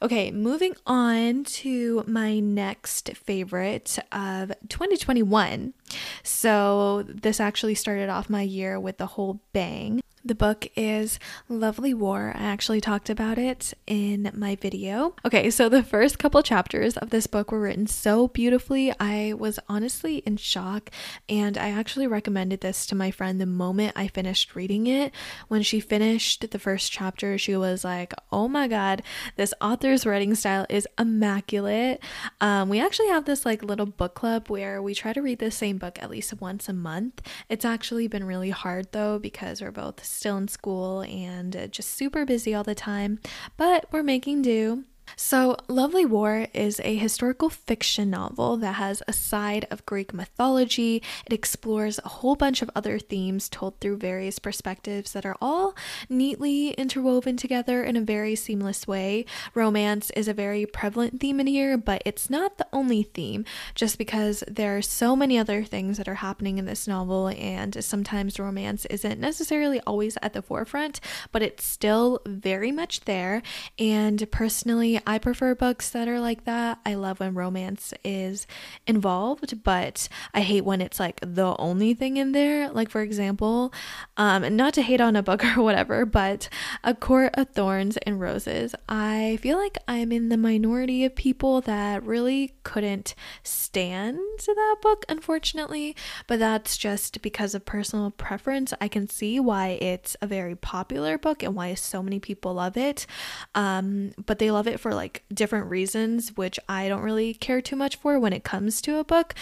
Okay, 0.00 0.30
moving 0.30 0.74
on 0.86 1.44
to 1.44 2.04
my 2.06 2.38
next 2.38 3.10
favorite 3.16 3.98
of 4.12 4.52
2021. 4.68 5.74
So, 6.22 7.04
this 7.08 7.40
actually 7.40 7.74
started 7.74 8.08
off 8.08 8.30
my 8.30 8.42
year 8.42 8.78
with 8.78 8.98
the 8.98 9.06
whole 9.06 9.40
bang. 9.52 10.00
The 10.24 10.34
book 10.34 10.66
is 10.76 11.18
Lovely 11.48 11.94
War. 11.94 12.32
I 12.36 12.42
actually 12.42 12.82
talked 12.82 13.08
about 13.08 13.38
it 13.38 13.72
in 13.86 14.30
my 14.34 14.56
video. 14.56 15.14
Okay, 15.24 15.48
so 15.48 15.68
the 15.70 15.82
first 15.82 16.18
couple 16.18 16.42
chapters 16.42 16.98
of 16.98 17.08
this 17.08 17.26
book 17.26 17.50
were 17.50 17.60
written 17.60 17.86
so 17.86 18.28
beautifully. 18.28 18.92
I 19.00 19.32
was 19.38 19.58
honestly 19.70 20.18
in 20.26 20.36
shock, 20.36 20.90
and 21.30 21.56
I 21.56 21.70
actually 21.70 22.06
recommended 22.08 22.60
this 22.60 22.84
to 22.86 22.94
my 22.94 23.10
friend 23.10 23.40
the 23.40 23.46
moment 23.46 23.94
I 23.96 24.08
finished 24.08 24.54
reading 24.54 24.86
it. 24.86 25.14
When 25.46 25.62
she 25.62 25.80
finished 25.80 26.50
the 26.50 26.58
first 26.58 26.92
chapter, 26.92 27.38
she 27.38 27.56
was 27.56 27.82
like, 27.82 28.12
Oh 28.32 28.48
my 28.48 28.68
god, 28.68 29.02
this 29.48 29.54
author's 29.62 30.04
writing 30.04 30.34
style 30.34 30.66
is 30.68 30.86
immaculate. 30.98 32.02
Um, 32.38 32.68
we 32.68 32.80
actually 32.80 33.08
have 33.08 33.24
this 33.24 33.46
like 33.46 33.62
little 33.62 33.86
book 33.86 34.14
club 34.14 34.48
where 34.48 34.82
we 34.82 34.94
try 34.94 35.14
to 35.14 35.22
read 35.22 35.38
the 35.38 35.50
same 35.50 35.78
book 35.78 35.98
at 36.02 36.10
least 36.10 36.38
once 36.38 36.68
a 36.68 36.74
month. 36.74 37.22
It's 37.48 37.64
actually 37.64 38.08
been 38.08 38.24
really 38.24 38.50
hard 38.50 38.92
though 38.92 39.18
because 39.18 39.62
we're 39.62 39.70
both 39.70 40.04
still 40.04 40.36
in 40.36 40.48
school 40.48 41.00
and 41.00 41.68
just 41.70 41.94
super 41.94 42.26
busy 42.26 42.54
all 42.54 42.64
the 42.64 42.74
time, 42.74 43.20
but 43.56 43.86
we're 43.90 44.02
making 44.02 44.42
do. 44.42 44.84
So, 45.16 45.56
Lovely 45.68 46.04
War 46.04 46.46
is 46.54 46.80
a 46.80 46.96
historical 46.96 47.50
fiction 47.50 48.10
novel 48.10 48.56
that 48.58 48.74
has 48.74 49.02
a 49.08 49.12
side 49.12 49.66
of 49.70 49.86
Greek 49.86 50.12
mythology. 50.14 51.02
It 51.26 51.32
explores 51.32 51.98
a 51.98 52.08
whole 52.08 52.36
bunch 52.36 52.62
of 52.62 52.70
other 52.74 52.98
themes 52.98 53.48
told 53.48 53.80
through 53.80 53.98
various 53.98 54.38
perspectives 54.38 55.12
that 55.12 55.26
are 55.26 55.36
all 55.40 55.74
neatly 56.08 56.70
interwoven 56.70 57.36
together 57.36 57.82
in 57.82 57.96
a 57.96 58.00
very 58.00 58.34
seamless 58.34 58.86
way. 58.86 59.24
Romance 59.54 60.10
is 60.10 60.28
a 60.28 60.34
very 60.34 60.66
prevalent 60.66 61.20
theme 61.20 61.40
in 61.40 61.46
here, 61.46 61.76
but 61.76 62.02
it's 62.04 62.30
not 62.30 62.58
the 62.58 62.66
only 62.72 63.02
theme, 63.02 63.44
just 63.74 63.98
because 63.98 64.44
there 64.46 64.76
are 64.76 64.82
so 64.82 65.16
many 65.16 65.38
other 65.38 65.64
things 65.64 65.96
that 65.98 66.08
are 66.08 66.16
happening 66.16 66.58
in 66.58 66.66
this 66.66 66.86
novel, 66.86 67.28
and 67.28 67.82
sometimes 67.82 68.38
romance 68.38 68.84
isn't 68.86 69.20
necessarily 69.20 69.80
always 69.80 70.16
at 70.22 70.32
the 70.32 70.42
forefront, 70.42 71.00
but 71.32 71.42
it's 71.42 71.64
still 71.64 72.20
very 72.26 72.70
much 72.70 73.00
there. 73.02 73.42
And 73.78 74.30
personally, 74.30 74.97
I 75.06 75.18
prefer 75.18 75.54
books 75.54 75.90
that 75.90 76.08
are 76.08 76.20
like 76.20 76.44
that. 76.44 76.78
I 76.84 76.94
love 76.94 77.20
when 77.20 77.34
romance 77.34 77.94
is 78.04 78.46
involved, 78.86 79.62
but 79.62 80.08
I 80.34 80.40
hate 80.40 80.64
when 80.64 80.80
it's 80.80 81.00
like 81.00 81.20
the 81.20 81.56
only 81.58 81.94
thing 81.94 82.16
in 82.16 82.32
there. 82.32 82.70
Like, 82.70 82.90
for 82.90 83.02
example, 83.02 83.72
um, 84.16 84.56
not 84.56 84.74
to 84.74 84.82
hate 84.82 85.00
on 85.00 85.16
a 85.16 85.22
book 85.22 85.44
or 85.56 85.62
whatever, 85.62 86.04
but 86.04 86.48
A 86.84 86.94
Court 86.94 87.30
of 87.34 87.50
Thorns 87.50 87.96
and 87.98 88.20
Roses. 88.20 88.74
I 88.88 89.38
feel 89.40 89.58
like 89.58 89.78
I'm 89.86 90.12
in 90.12 90.28
the 90.28 90.36
minority 90.36 91.04
of 91.04 91.14
people 91.14 91.60
that 91.62 92.02
really 92.02 92.54
couldn't 92.62 93.14
stand 93.42 94.18
that 94.46 94.76
book, 94.82 95.04
unfortunately, 95.08 95.96
but 96.26 96.38
that's 96.38 96.76
just 96.76 97.22
because 97.22 97.54
of 97.54 97.64
personal 97.64 98.10
preference. 98.10 98.72
I 98.80 98.88
can 98.88 99.08
see 99.08 99.40
why 99.40 99.78
it's 99.80 100.16
a 100.20 100.26
very 100.26 100.56
popular 100.56 101.18
book 101.18 101.42
and 101.42 101.54
why 101.54 101.74
so 101.74 102.02
many 102.02 102.18
people 102.18 102.54
love 102.54 102.76
it. 102.76 103.06
Um, 103.54 104.12
but 104.24 104.38
they 104.38 104.50
love 104.50 104.66
it 104.66 104.80
for 104.80 104.87
for 104.88 104.94
like 104.94 105.22
different 105.32 105.68
reasons, 105.68 106.34
which 106.36 106.58
I 106.66 106.88
don't 106.88 107.02
really 107.02 107.34
care 107.34 107.60
too 107.60 107.76
much 107.76 107.96
for 107.96 108.18
when 108.18 108.32
it 108.32 108.42
comes 108.42 108.80
to 108.82 108.96
a 108.96 109.04
book. 109.04 109.34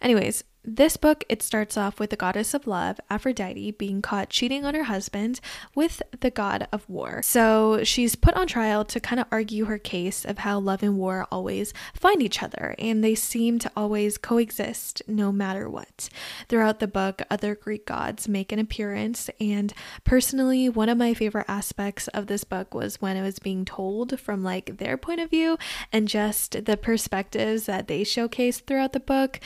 Anyways, 0.00 0.42
this 0.66 0.96
book, 0.96 1.24
it 1.28 1.42
starts 1.42 1.76
off 1.76 2.00
with 2.00 2.10
the 2.10 2.16
goddess 2.16 2.52
of 2.52 2.66
love, 2.66 2.98
Aphrodite, 3.08 3.70
being 3.72 4.02
caught 4.02 4.30
cheating 4.30 4.64
on 4.64 4.74
her 4.74 4.84
husband 4.84 5.40
with 5.74 6.02
the 6.20 6.30
god 6.30 6.66
of 6.72 6.88
war. 6.88 7.22
So 7.22 7.84
she's 7.84 8.16
put 8.16 8.34
on 8.34 8.48
trial 8.48 8.84
to 8.86 8.98
kind 8.98 9.20
of 9.20 9.26
argue 9.30 9.66
her 9.66 9.78
case 9.78 10.24
of 10.24 10.38
how 10.38 10.58
love 10.58 10.82
and 10.82 10.98
war 10.98 11.26
always 11.30 11.72
find 11.94 12.20
each 12.20 12.42
other, 12.42 12.74
and 12.80 13.04
they 13.04 13.14
seem 13.14 13.60
to 13.60 13.70
always 13.76 14.18
coexist 14.18 15.02
no 15.06 15.30
matter 15.30 15.70
what. 15.70 16.08
Throughout 16.48 16.80
the 16.80 16.88
book, 16.88 17.22
other 17.30 17.54
Greek 17.54 17.86
gods 17.86 18.26
make 18.26 18.50
an 18.50 18.58
appearance, 18.58 19.30
and 19.40 19.72
personally, 20.02 20.68
one 20.68 20.88
of 20.88 20.98
my 20.98 21.14
favorite 21.14 21.46
aspects 21.48 22.08
of 22.08 22.26
this 22.26 22.42
book 22.42 22.74
was 22.74 23.00
when 23.00 23.16
it 23.16 23.22
was 23.22 23.38
being 23.38 23.64
told 23.64 24.18
from 24.18 24.42
like 24.42 24.78
their 24.78 24.96
point 24.96 25.20
of 25.20 25.30
view 25.30 25.58
and 25.92 26.08
just 26.08 26.64
the 26.64 26.76
perspectives 26.76 27.66
that 27.66 27.86
they 27.86 28.02
showcase 28.02 28.58
throughout 28.58 28.92
the 28.92 29.00
book. 29.00 29.38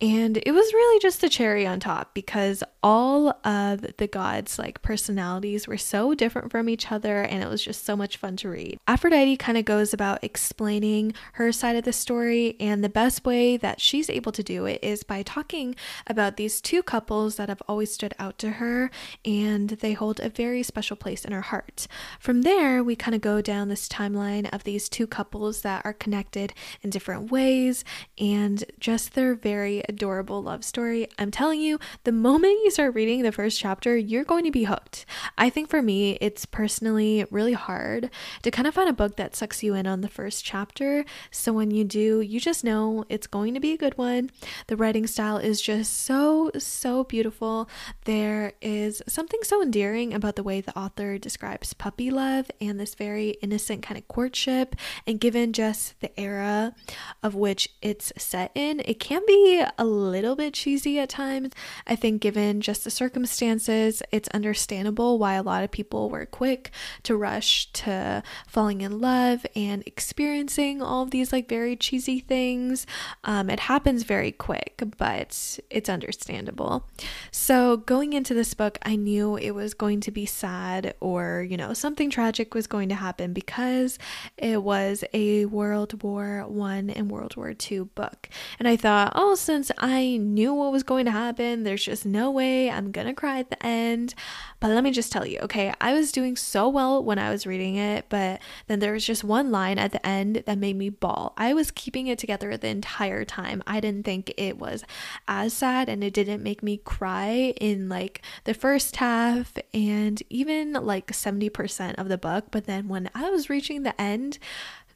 And 0.00 0.38
it 0.44 0.52
was 0.52 0.72
really 0.72 1.00
just 1.00 1.20
the 1.20 1.28
cherry 1.28 1.66
on 1.66 1.78
top 1.78 2.14
because 2.14 2.64
all 2.82 3.28
of 3.44 3.86
the 3.96 4.08
gods' 4.08 4.58
like 4.58 4.82
personalities 4.82 5.68
were 5.68 5.78
so 5.78 6.14
different 6.14 6.50
from 6.50 6.68
each 6.68 6.90
other 6.90 7.22
and 7.22 7.42
it 7.42 7.48
was 7.48 7.62
just 7.62 7.84
so 7.84 7.96
much 7.96 8.16
fun 8.16 8.36
to 8.36 8.50
read. 8.50 8.78
Aphrodite 8.88 9.36
kind 9.36 9.56
of 9.56 9.64
goes 9.64 9.94
about 9.94 10.22
explaining 10.22 11.14
her 11.34 11.52
side 11.52 11.76
of 11.76 11.84
the 11.84 11.92
story 11.92 12.56
and 12.58 12.82
the 12.82 12.88
best 12.88 13.24
way 13.24 13.56
that 13.56 13.80
she's 13.80 14.10
able 14.10 14.32
to 14.32 14.42
do 14.42 14.66
it 14.66 14.82
is 14.82 15.04
by 15.04 15.22
talking 15.22 15.76
about 16.08 16.36
these 16.36 16.60
two 16.60 16.82
couples 16.82 17.36
that 17.36 17.48
have 17.48 17.62
always 17.68 17.92
stood 17.92 18.14
out 18.18 18.36
to 18.38 18.50
her 18.50 18.90
and 19.24 19.70
they 19.70 19.92
hold 19.92 20.18
a 20.20 20.28
very 20.28 20.62
special 20.62 20.96
place 20.96 21.24
in 21.24 21.32
her 21.32 21.40
heart. 21.40 21.86
From 22.18 22.42
there, 22.42 22.82
we 22.82 22.96
kind 22.96 23.14
of 23.14 23.20
go 23.20 23.40
down 23.40 23.68
this 23.68 23.88
timeline 23.88 24.52
of 24.52 24.64
these 24.64 24.88
two 24.88 25.06
couples 25.06 25.62
that 25.62 25.82
are 25.84 25.92
connected 25.92 26.52
in 26.82 26.90
different 26.90 27.30
ways 27.30 27.84
and 28.18 28.64
just 28.80 29.14
their 29.14 29.34
very 29.34 29.83
adorable 29.88 30.42
love 30.42 30.64
story. 30.64 31.08
I'm 31.18 31.30
telling 31.30 31.60
you, 31.60 31.78
the 32.04 32.12
moment 32.12 32.60
you 32.64 32.70
start 32.70 32.94
reading 32.94 33.22
the 33.22 33.32
first 33.32 33.58
chapter, 33.58 33.96
you're 33.96 34.24
going 34.24 34.44
to 34.44 34.50
be 34.50 34.64
hooked. 34.64 35.06
I 35.36 35.50
think 35.50 35.68
for 35.68 35.82
me, 35.82 36.18
it's 36.20 36.46
personally 36.46 37.24
really 37.30 37.52
hard 37.52 38.10
to 38.42 38.50
kind 38.50 38.66
of 38.66 38.74
find 38.74 38.88
a 38.88 38.92
book 38.92 39.16
that 39.16 39.34
sucks 39.34 39.62
you 39.62 39.74
in 39.74 39.86
on 39.86 40.00
the 40.00 40.08
first 40.08 40.44
chapter. 40.44 41.04
So 41.30 41.52
when 41.52 41.70
you 41.70 41.84
do, 41.84 42.20
you 42.20 42.40
just 42.40 42.64
know 42.64 43.04
it's 43.08 43.26
going 43.26 43.54
to 43.54 43.60
be 43.60 43.72
a 43.72 43.78
good 43.78 43.96
one. 43.98 44.30
The 44.66 44.76
writing 44.76 45.06
style 45.06 45.38
is 45.38 45.60
just 45.60 46.04
so, 46.04 46.50
so 46.58 47.04
beautiful. 47.04 47.68
There 48.04 48.52
is 48.60 49.02
something 49.06 49.40
so 49.42 49.62
endearing 49.62 50.14
about 50.14 50.36
the 50.36 50.42
way 50.42 50.60
the 50.60 50.76
author 50.78 51.18
describes 51.18 51.72
puppy 51.72 52.10
love 52.10 52.50
and 52.60 52.78
this 52.78 52.94
very 52.94 53.30
innocent 53.42 53.82
kind 53.82 53.98
of 53.98 54.08
courtship. 54.08 54.76
And 55.06 55.20
given 55.20 55.52
just 55.52 56.00
the 56.00 56.18
era 56.18 56.74
of 57.22 57.34
which 57.34 57.68
it's 57.82 58.12
set 58.16 58.50
in, 58.54 58.80
it 58.84 59.00
can 59.00 59.22
be 59.26 59.64
a 59.78 59.84
little 59.84 60.36
bit 60.36 60.54
cheesy 60.54 60.98
at 60.98 61.08
times. 61.08 61.52
I 61.86 61.96
think, 61.96 62.20
given 62.20 62.60
just 62.60 62.84
the 62.84 62.90
circumstances, 62.90 64.02
it's 64.10 64.28
understandable 64.28 65.18
why 65.18 65.34
a 65.34 65.42
lot 65.42 65.64
of 65.64 65.70
people 65.70 66.10
were 66.10 66.26
quick 66.26 66.70
to 67.04 67.16
rush 67.16 67.70
to 67.72 68.22
falling 68.46 68.80
in 68.80 69.00
love 69.00 69.46
and 69.54 69.82
experiencing 69.86 70.82
all 70.82 71.02
of 71.02 71.10
these 71.10 71.32
like 71.32 71.48
very 71.48 71.76
cheesy 71.76 72.20
things. 72.20 72.86
Um, 73.24 73.50
it 73.50 73.60
happens 73.60 74.02
very 74.02 74.32
quick, 74.32 74.82
but 74.98 75.58
it's 75.70 75.88
understandable. 75.88 76.86
So, 77.30 77.78
going 77.78 78.12
into 78.12 78.34
this 78.34 78.54
book, 78.54 78.78
I 78.82 78.96
knew 78.96 79.36
it 79.36 79.52
was 79.52 79.74
going 79.74 80.00
to 80.00 80.10
be 80.10 80.26
sad 80.26 80.94
or, 81.00 81.46
you 81.48 81.56
know, 81.56 81.72
something 81.72 82.10
tragic 82.10 82.54
was 82.54 82.66
going 82.66 82.88
to 82.88 82.94
happen 82.94 83.32
because 83.32 83.98
it 84.36 84.62
was 84.62 85.04
a 85.12 85.46
World 85.46 86.02
War 86.02 86.44
One 86.46 86.90
and 86.90 87.10
World 87.10 87.36
War 87.36 87.54
Two 87.54 87.86
book. 87.94 88.28
And 88.58 88.68
I 88.68 88.76
thought, 88.76 89.12
oh, 89.14 89.34
since 89.34 89.63
I 89.78 90.16
knew 90.16 90.54
what 90.54 90.72
was 90.72 90.82
going 90.82 91.04
to 91.06 91.10
happen, 91.10 91.62
there's 91.62 91.84
just 91.84 92.06
no 92.06 92.30
way 92.30 92.70
I'm 92.70 92.92
gonna 92.92 93.14
cry 93.14 93.38
at 93.38 93.50
the 93.50 93.64
end. 93.64 94.14
But 94.60 94.70
let 94.70 94.84
me 94.84 94.90
just 94.90 95.12
tell 95.12 95.26
you, 95.26 95.38
okay, 95.40 95.72
I 95.80 95.92
was 95.92 96.12
doing 96.12 96.36
so 96.36 96.68
well 96.68 97.02
when 97.02 97.18
I 97.18 97.30
was 97.30 97.46
reading 97.46 97.76
it, 97.76 98.06
but 98.08 98.40
then 98.66 98.78
there 98.78 98.92
was 98.92 99.04
just 99.04 99.24
one 99.24 99.50
line 99.50 99.78
at 99.78 99.92
the 99.92 100.04
end 100.06 100.42
that 100.46 100.58
made 100.58 100.76
me 100.76 100.88
bawl. 100.88 101.34
I 101.36 101.52
was 101.52 101.70
keeping 101.70 102.06
it 102.06 102.18
together 102.18 102.56
the 102.56 102.68
entire 102.68 103.24
time. 103.24 103.62
I 103.66 103.80
didn't 103.80 104.04
think 104.04 104.32
it 104.36 104.58
was 104.58 104.84
as 105.28 105.52
sad 105.52 105.88
and 105.88 106.02
it 106.02 106.14
didn't 106.14 106.42
make 106.42 106.62
me 106.62 106.78
cry 106.78 107.54
in 107.60 107.88
like 107.88 108.22
the 108.44 108.54
first 108.54 108.96
half 108.96 109.52
and 109.72 110.22
even 110.30 110.72
like 110.72 111.08
70% 111.08 111.94
of 111.96 112.08
the 112.08 112.18
book. 112.18 112.46
But 112.50 112.64
then 112.64 112.88
when 112.88 113.10
I 113.14 113.30
was 113.30 113.50
reaching 113.50 113.82
the 113.82 114.00
end, 114.00 114.38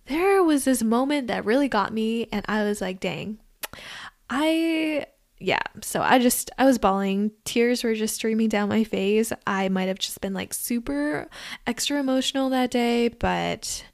there 0.08 0.42
was 0.42 0.64
this 0.64 0.82
moment 0.82 1.26
that 1.28 1.44
really 1.44 1.68
got 1.68 1.92
me, 1.92 2.26
and 2.32 2.44
I 2.48 2.64
was 2.64 2.80
like, 2.80 2.98
dang, 2.98 3.38
I 4.30 5.06
yeah, 5.40 5.62
so 5.82 6.02
I 6.02 6.18
just 6.18 6.50
I 6.58 6.64
was 6.64 6.78
bawling. 6.78 7.30
Tears 7.44 7.84
were 7.84 7.94
just 7.94 8.14
streaming 8.16 8.48
down 8.48 8.68
my 8.68 8.84
face. 8.84 9.32
I 9.46 9.68
might 9.68 9.88
have 9.88 9.98
just 9.98 10.20
been 10.20 10.34
like 10.34 10.52
super 10.52 11.28
extra 11.66 12.00
emotional 12.00 12.50
that 12.50 12.70
day, 12.70 13.08
but 13.08 13.84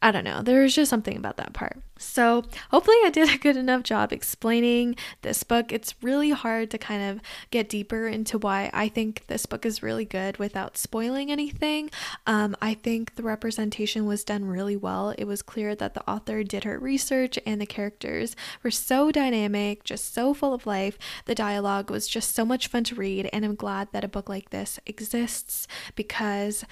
I 0.00 0.12
don't 0.12 0.24
know. 0.24 0.42
There 0.42 0.62
was 0.62 0.74
just 0.74 0.90
something 0.90 1.16
about 1.16 1.36
that 1.38 1.52
part. 1.52 1.78
So, 1.96 2.42
hopefully, 2.70 2.96
I 3.04 3.10
did 3.10 3.32
a 3.32 3.38
good 3.38 3.56
enough 3.56 3.84
job 3.84 4.12
explaining 4.12 4.96
this 5.22 5.42
book. 5.42 5.72
It's 5.72 5.94
really 6.02 6.30
hard 6.30 6.70
to 6.72 6.78
kind 6.78 7.02
of 7.02 7.22
get 7.50 7.68
deeper 7.68 8.08
into 8.08 8.36
why 8.36 8.70
I 8.72 8.88
think 8.88 9.26
this 9.28 9.46
book 9.46 9.64
is 9.64 9.82
really 9.82 10.04
good 10.04 10.38
without 10.38 10.76
spoiling 10.76 11.30
anything. 11.30 11.90
Um, 12.26 12.56
I 12.60 12.74
think 12.74 13.14
the 13.14 13.22
representation 13.22 14.06
was 14.06 14.24
done 14.24 14.44
really 14.44 14.76
well. 14.76 15.14
It 15.16 15.24
was 15.24 15.42
clear 15.42 15.74
that 15.76 15.94
the 15.94 16.08
author 16.10 16.42
did 16.42 16.64
her 16.64 16.78
research, 16.78 17.38
and 17.46 17.60
the 17.60 17.66
characters 17.66 18.34
were 18.62 18.70
so 18.70 19.12
dynamic, 19.12 19.84
just 19.84 20.12
so 20.12 20.34
full 20.34 20.52
of 20.52 20.66
life. 20.66 20.98
The 21.26 21.34
dialogue 21.34 21.90
was 21.90 22.08
just 22.08 22.34
so 22.34 22.44
much 22.44 22.66
fun 22.66 22.84
to 22.84 22.94
read, 22.94 23.28
and 23.32 23.44
I'm 23.44 23.54
glad 23.54 23.88
that 23.92 24.04
a 24.04 24.08
book 24.08 24.28
like 24.28 24.50
this 24.50 24.80
exists 24.86 25.68
because 25.94 26.64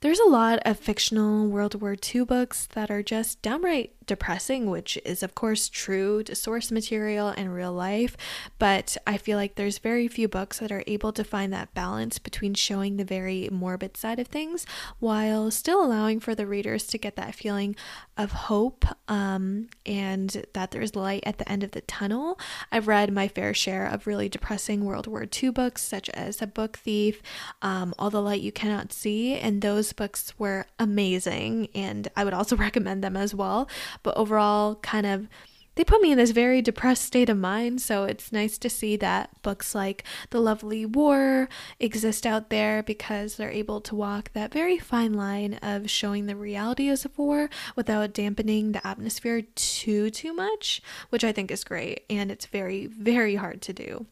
there's 0.00 0.20
a 0.20 0.28
lot 0.28 0.58
of 0.64 0.78
fictional 0.78 1.46
World 1.48 1.80
War 1.80 1.94
II 2.14 2.24
books 2.24 2.66
that 2.72 2.90
are 2.90 3.02
just 3.02 3.42
downright 3.42 3.92
depressing, 4.06 4.69
which 4.70 4.98
is, 5.04 5.22
of 5.22 5.34
course, 5.34 5.68
true 5.68 6.22
to 6.22 6.34
source 6.34 6.70
material 6.70 7.28
and 7.28 7.54
real 7.54 7.72
life. 7.72 8.16
But 8.58 8.96
I 9.06 9.16
feel 9.16 9.36
like 9.36 9.54
there's 9.54 9.78
very 9.78 10.08
few 10.08 10.28
books 10.28 10.58
that 10.58 10.72
are 10.72 10.84
able 10.86 11.12
to 11.12 11.24
find 11.24 11.52
that 11.52 11.74
balance 11.74 12.18
between 12.18 12.54
showing 12.54 12.96
the 12.96 13.04
very 13.04 13.48
morbid 13.50 13.96
side 13.96 14.18
of 14.18 14.28
things 14.28 14.66
while 14.98 15.50
still 15.50 15.84
allowing 15.84 16.20
for 16.20 16.34
the 16.34 16.46
readers 16.46 16.86
to 16.88 16.98
get 16.98 17.16
that 17.16 17.34
feeling 17.34 17.74
of 18.16 18.32
hope 18.32 18.84
um, 19.08 19.68
and 19.86 20.44
that 20.52 20.70
there's 20.70 20.94
light 20.94 21.22
at 21.24 21.38
the 21.38 21.50
end 21.50 21.62
of 21.62 21.72
the 21.72 21.80
tunnel. 21.82 22.38
I've 22.70 22.88
read 22.88 23.12
my 23.12 23.28
fair 23.28 23.54
share 23.54 23.86
of 23.86 24.06
really 24.06 24.28
depressing 24.28 24.84
World 24.84 25.06
War 25.06 25.26
II 25.42 25.50
books, 25.50 25.82
such 25.82 26.08
as 26.10 26.40
A 26.40 26.46
Book 26.46 26.78
Thief, 26.78 27.22
um, 27.62 27.94
All 27.98 28.10
the 28.10 28.22
Light 28.22 28.42
You 28.42 28.52
Cannot 28.52 28.92
See, 28.92 29.34
and 29.34 29.62
those 29.62 29.92
books 29.92 30.32
were 30.38 30.66
amazing. 30.78 31.68
And 31.74 32.08
I 32.16 32.24
would 32.24 32.34
also 32.34 32.56
recommend 32.60 33.02
them 33.02 33.16
as 33.16 33.34
well 33.34 33.68
but 34.02 34.16
overall, 34.16 34.59
kind 34.82 35.06
of 35.06 35.28
they 35.76 35.84
put 35.84 36.02
me 36.02 36.12
in 36.12 36.18
this 36.18 36.32
very 36.32 36.60
depressed 36.60 37.04
state 37.04 37.30
of 37.30 37.38
mind. 37.38 37.80
So 37.80 38.04
it's 38.04 38.32
nice 38.32 38.58
to 38.58 38.68
see 38.68 38.96
that 38.96 39.30
books 39.42 39.74
like 39.74 40.04
The 40.30 40.40
Lovely 40.40 40.84
War 40.84 41.48
exist 41.78 42.26
out 42.26 42.50
there 42.50 42.82
because 42.82 43.36
they're 43.36 43.50
able 43.50 43.80
to 43.82 43.94
walk 43.94 44.32
that 44.32 44.52
very 44.52 44.78
fine 44.78 45.14
line 45.14 45.54
of 45.62 45.88
showing 45.88 46.26
the 46.26 46.36
realities 46.36 47.04
of 47.04 47.16
war 47.16 47.48
without 47.76 48.12
dampening 48.12 48.72
the 48.72 48.86
atmosphere 48.86 49.42
too 49.54 50.10
too 50.10 50.34
much, 50.34 50.82
which 51.08 51.24
I 51.24 51.32
think 51.32 51.50
is 51.50 51.64
great 51.64 52.04
and 52.10 52.30
it's 52.30 52.46
very 52.46 52.86
very 52.86 53.36
hard 53.36 53.62
to 53.62 53.72
do. 53.72 54.06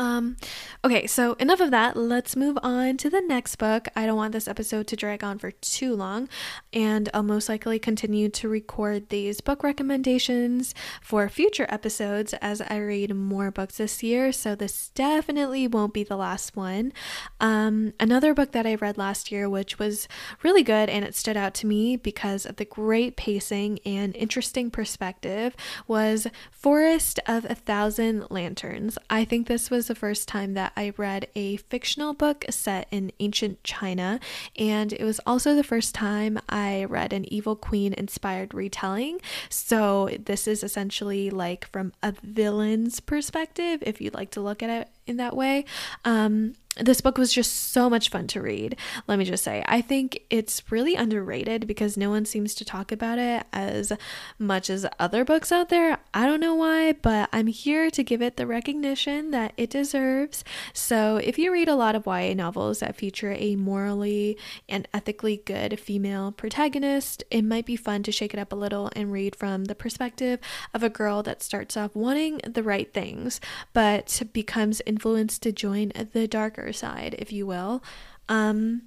Um, 0.00 0.38
okay, 0.82 1.06
so 1.06 1.34
enough 1.34 1.60
of 1.60 1.70
that. 1.72 1.94
Let's 1.94 2.34
move 2.34 2.56
on 2.62 2.96
to 2.96 3.10
the 3.10 3.20
next 3.20 3.56
book. 3.56 3.86
I 3.94 4.06
don't 4.06 4.16
want 4.16 4.32
this 4.32 4.48
episode 4.48 4.86
to 4.86 4.96
drag 4.96 5.22
on 5.22 5.38
for 5.38 5.50
too 5.50 5.94
long, 5.94 6.26
and 6.72 7.10
I'll 7.12 7.22
most 7.22 7.50
likely 7.50 7.78
continue 7.78 8.30
to 8.30 8.48
record 8.48 9.10
these 9.10 9.42
book 9.42 9.62
recommendations 9.62 10.74
for 11.02 11.28
future 11.28 11.66
episodes 11.68 12.32
as 12.40 12.62
I 12.62 12.78
read 12.78 13.14
more 13.14 13.50
books 13.50 13.76
this 13.76 14.02
year. 14.02 14.32
So 14.32 14.54
this 14.54 14.88
definitely 14.94 15.68
won't 15.68 15.92
be 15.92 16.02
the 16.02 16.16
last 16.16 16.56
one. 16.56 16.94
Um, 17.38 17.92
another 18.00 18.32
book 18.32 18.52
that 18.52 18.66
I 18.66 18.76
read 18.76 18.96
last 18.96 19.30
year, 19.30 19.50
which 19.50 19.78
was 19.78 20.08
really 20.42 20.62
good 20.62 20.88
and 20.88 21.04
it 21.04 21.14
stood 21.14 21.36
out 21.36 21.52
to 21.56 21.66
me 21.66 21.96
because 21.96 22.46
of 22.46 22.56
the 22.56 22.64
great 22.64 23.18
pacing 23.18 23.80
and 23.84 24.16
interesting 24.16 24.70
perspective, 24.70 25.54
was 25.86 26.26
Forest 26.50 27.20
of 27.26 27.44
a 27.44 27.54
Thousand 27.54 28.30
Lanterns. 28.30 28.96
I 29.10 29.26
think 29.26 29.46
this 29.46 29.70
was 29.70 29.89
the 29.90 29.94
first 29.96 30.28
time 30.28 30.54
that 30.54 30.72
I 30.76 30.92
read 30.96 31.26
a 31.34 31.56
fictional 31.56 32.14
book 32.14 32.44
set 32.48 32.86
in 32.92 33.10
ancient 33.18 33.64
China, 33.64 34.20
and 34.56 34.92
it 34.92 35.02
was 35.02 35.18
also 35.26 35.56
the 35.56 35.64
first 35.64 35.96
time 35.96 36.38
I 36.48 36.84
read 36.84 37.12
an 37.12 37.24
Evil 37.32 37.56
Queen 37.56 37.92
inspired 37.92 38.54
retelling. 38.54 39.20
So, 39.48 40.08
this 40.24 40.46
is 40.46 40.62
essentially 40.62 41.28
like 41.28 41.66
from 41.66 41.92
a 42.04 42.14
villain's 42.22 43.00
perspective, 43.00 43.82
if 43.82 44.00
you'd 44.00 44.14
like 44.14 44.30
to 44.30 44.40
look 44.40 44.62
at 44.62 44.70
it 44.70 44.88
in 45.08 45.16
that 45.16 45.36
way. 45.36 45.64
Um, 46.04 46.54
this 46.78 47.00
book 47.00 47.18
was 47.18 47.32
just 47.32 47.72
so 47.72 47.90
much 47.90 48.10
fun 48.10 48.28
to 48.28 48.40
read. 48.40 48.76
Let 49.08 49.18
me 49.18 49.24
just 49.24 49.42
say, 49.42 49.64
I 49.66 49.80
think 49.80 50.22
it's 50.30 50.70
really 50.70 50.94
underrated 50.94 51.66
because 51.66 51.96
no 51.96 52.10
one 52.10 52.24
seems 52.24 52.54
to 52.54 52.64
talk 52.64 52.92
about 52.92 53.18
it 53.18 53.44
as 53.52 53.92
much 54.38 54.70
as 54.70 54.86
other 54.98 55.24
books 55.24 55.50
out 55.50 55.68
there. 55.68 55.98
I 56.14 56.26
don't 56.26 56.40
know 56.40 56.54
why, 56.54 56.92
but 56.92 57.28
I'm 57.32 57.48
here 57.48 57.90
to 57.90 58.04
give 58.04 58.22
it 58.22 58.36
the 58.36 58.46
recognition 58.46 59.32
that 59.32 59.52
it 59.56 59.70
deserves. 59.70 60.44
So, 60.72 61.16
if 61.16 61.38
you 61.38 61.52
read 61.52 61.68
a 61.68 61.74
lot 61.74 61.96
of 61.96 62.06
YA 62.06 62.34
novels 62.34 62.78
that 62.78 62.96
feature 62.96 63.32
a 63.36 63.56
morally 63.56 64.38
and 64.68 64.86
ethically 64.94 65.42
good 65.44 65.80
female 65.80 66.30
protagonist, 66.30 67.24
it 67.32 67.42
might 67.42 67.66
be 67.66 67.76
fun 67.76 68.04
to 68.04 68.12
shake 68.12 68.32
it 68.32 68.40
up 68.40 68.52
a 68.52 68.56
little 68.56 68.90
and 68.94 69.12
read 69.12 69.34
from 69.34 69.64
the 69.64 69.74
perspective 69.74 70.38
of 70.72 70.84
a 70.84 70.88
girl 70.88 71.22
that 71.24 71.42
starts 71.42 71.76
off 71.76 71.96
wanting 71.96 72.40
the 72.46 72.62
right 72.62 72.94
things, 72.94 73.40
but 73.72 74.22
becomes 74.32 74.80
influenced 74.86 75.42
to 75.42 75.50
join 75.50 75.92
the 76.12 76.28
darker 76.60 76.72
side, 76.72 77.14
if 77.18 77.32
you 77.32 77.46
will. 77.46 77.82
Um, 78.28 78.82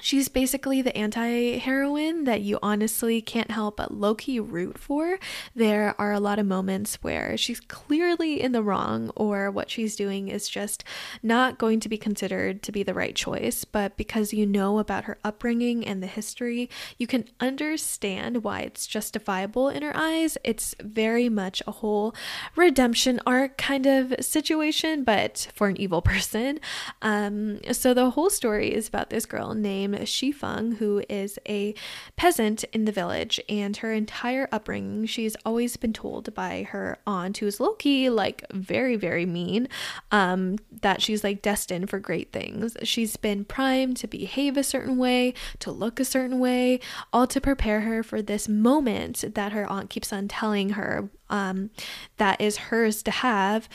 she's 0.00 0.28
basically 0.28 0.82
the 0.82 0.96
anti 0.96 1.58
heroine 1.58 2.24
that 2.24 2.40
you 2.42 2.58
honestly 2.62 3.20
can't 3.20 3.50
help 3.50 3.76
but 3.76 3.92
low 3.92 4.14
key 4.14 4.40
root 4.40 4.78
for. 4.78 5.18
There 5.54 5.94
are 5.98 6.12
a 6.12 6.20
lot 6.20 6.38
of 6.38 6.46
moments 6.46 6.96
where 7.02 7.36
she's 7.36 7.60
clearly 7.60 8.40
in 8.40 8.52
the 8.52 8.62
wrong, 8.62 9.10
or 9.16 9.50
what 9.50 9.70
she's 9.70 9.96
doing 9.96 10.28
is 10.28 10.48
just 10.48 10.84
not 11.22 11.58
going 11.58 11.80
to 11.80 11.88
be 11.88 11.98
considered 11.98 12.62
to 12.62 12.72
be 12.72 12.82
the 12.82 12.94
right 12.94 13.14
choice. 13.14 13.64
But 13.64 13.96
because 13.96 14.32
you 14.32 14.46
know 14.46 14.78
about 14.78 15.04
her 15.04 15.18
upbringing 15.24 15.86
and 15.86 16.02
the 16.02 16.06
history, 16.06 16.70
you 16.98 17.06
can 17.06 17.26
understand 17.40 18.42
why 18.42 18.60
it's 18.60 18.86
justifiable 18.86 19.68
in 19.68 19.82
her 19.82 19.96
eyes. 19.96 20.38
It's 20.44 20.74
very 20.80 21.28
much 21.28 21.62
a 21.66 21.72
whole 21.72 22.14
redemption 22.56 23.20
arc 23.26 23.58
kind 23.58 23.86
of 23.86 24.14
situation, 24.20 25.04
but 25.04 25.48
for 25.54 25.68
an 25.68 25.80
evil 25.80 26.02
person. 26.10 26.60
Um, 27.02 27.60
so 27.72 27.94
the 27.94 28.10
whole 28.10 28.30
story 28.30 28.72
is 28.72 28.88
about 28.88 29.10
this 29.10 29.26
girl 29.26 29.54
named 29.54 29.89
named 29.92 30.06
Xifeng, 30.06 30.76
who 30.76 31.02
is 31.08 31.38
a 31.48 31.74
peasant 32.16 32.64
in 32.72 32.84
the 32.84 32.92
village, 32.92 33.40
and 33.48 33.76
her 33.78 33.92
entire 33.92 34.48
upbringing, 34.52 35.06
she's 35.06 35.36
always 35.44 35.76
been 35.76 35.92
told 35.92 36.32
by 36.34 36.66
her 36.70 36.98
aunt, 37.06 37.38
who's 37.38 37.60
low 37.60 37.74
key, 37.74 38.10
like 38.10 38.44
very, 38.52 38.96
very 38.96 39.26
mean, 39.26 39.68
um, 40.10 40.56
that 40.80 41.02
she's 41.02 41.24
like 41.24 41.42
destined 41.42 41.90
for 41.90 41.98
great 41.98 42.32
things. 42.32 42.76
She's 42.82 43.16
been 43.16 43.44
primed 43.44 43.96
to 43.98 44.06
behave 44.06 44.56
a 44.56 44.62
certain 44.62 44.96
way, 44.96 45.34
to 45.60 45.70
look 45.70 46.00
a 46.00 46.04
certain 46.04 46.38
way, 46.38 46.80
all 47.12 47.26
to 47.26 47.40
prepare 47.40 47.82
her 47.82 48.02
for 48.02 48.22
this 48.22 48.48
moment 48.48 49.24
that 49.34 49.52
her 49.52 49.66
aunt 49.70 49.90
keeps 49.90 50.12
on 50.12 50.28
telling 50.28 50.70
her 50.70 51.08
um, 51.30 51.70
that 52.18 52.40
is 52.40 52.56
hers 52.56 53.02
to 53.04 53.10
have 53.10 53.68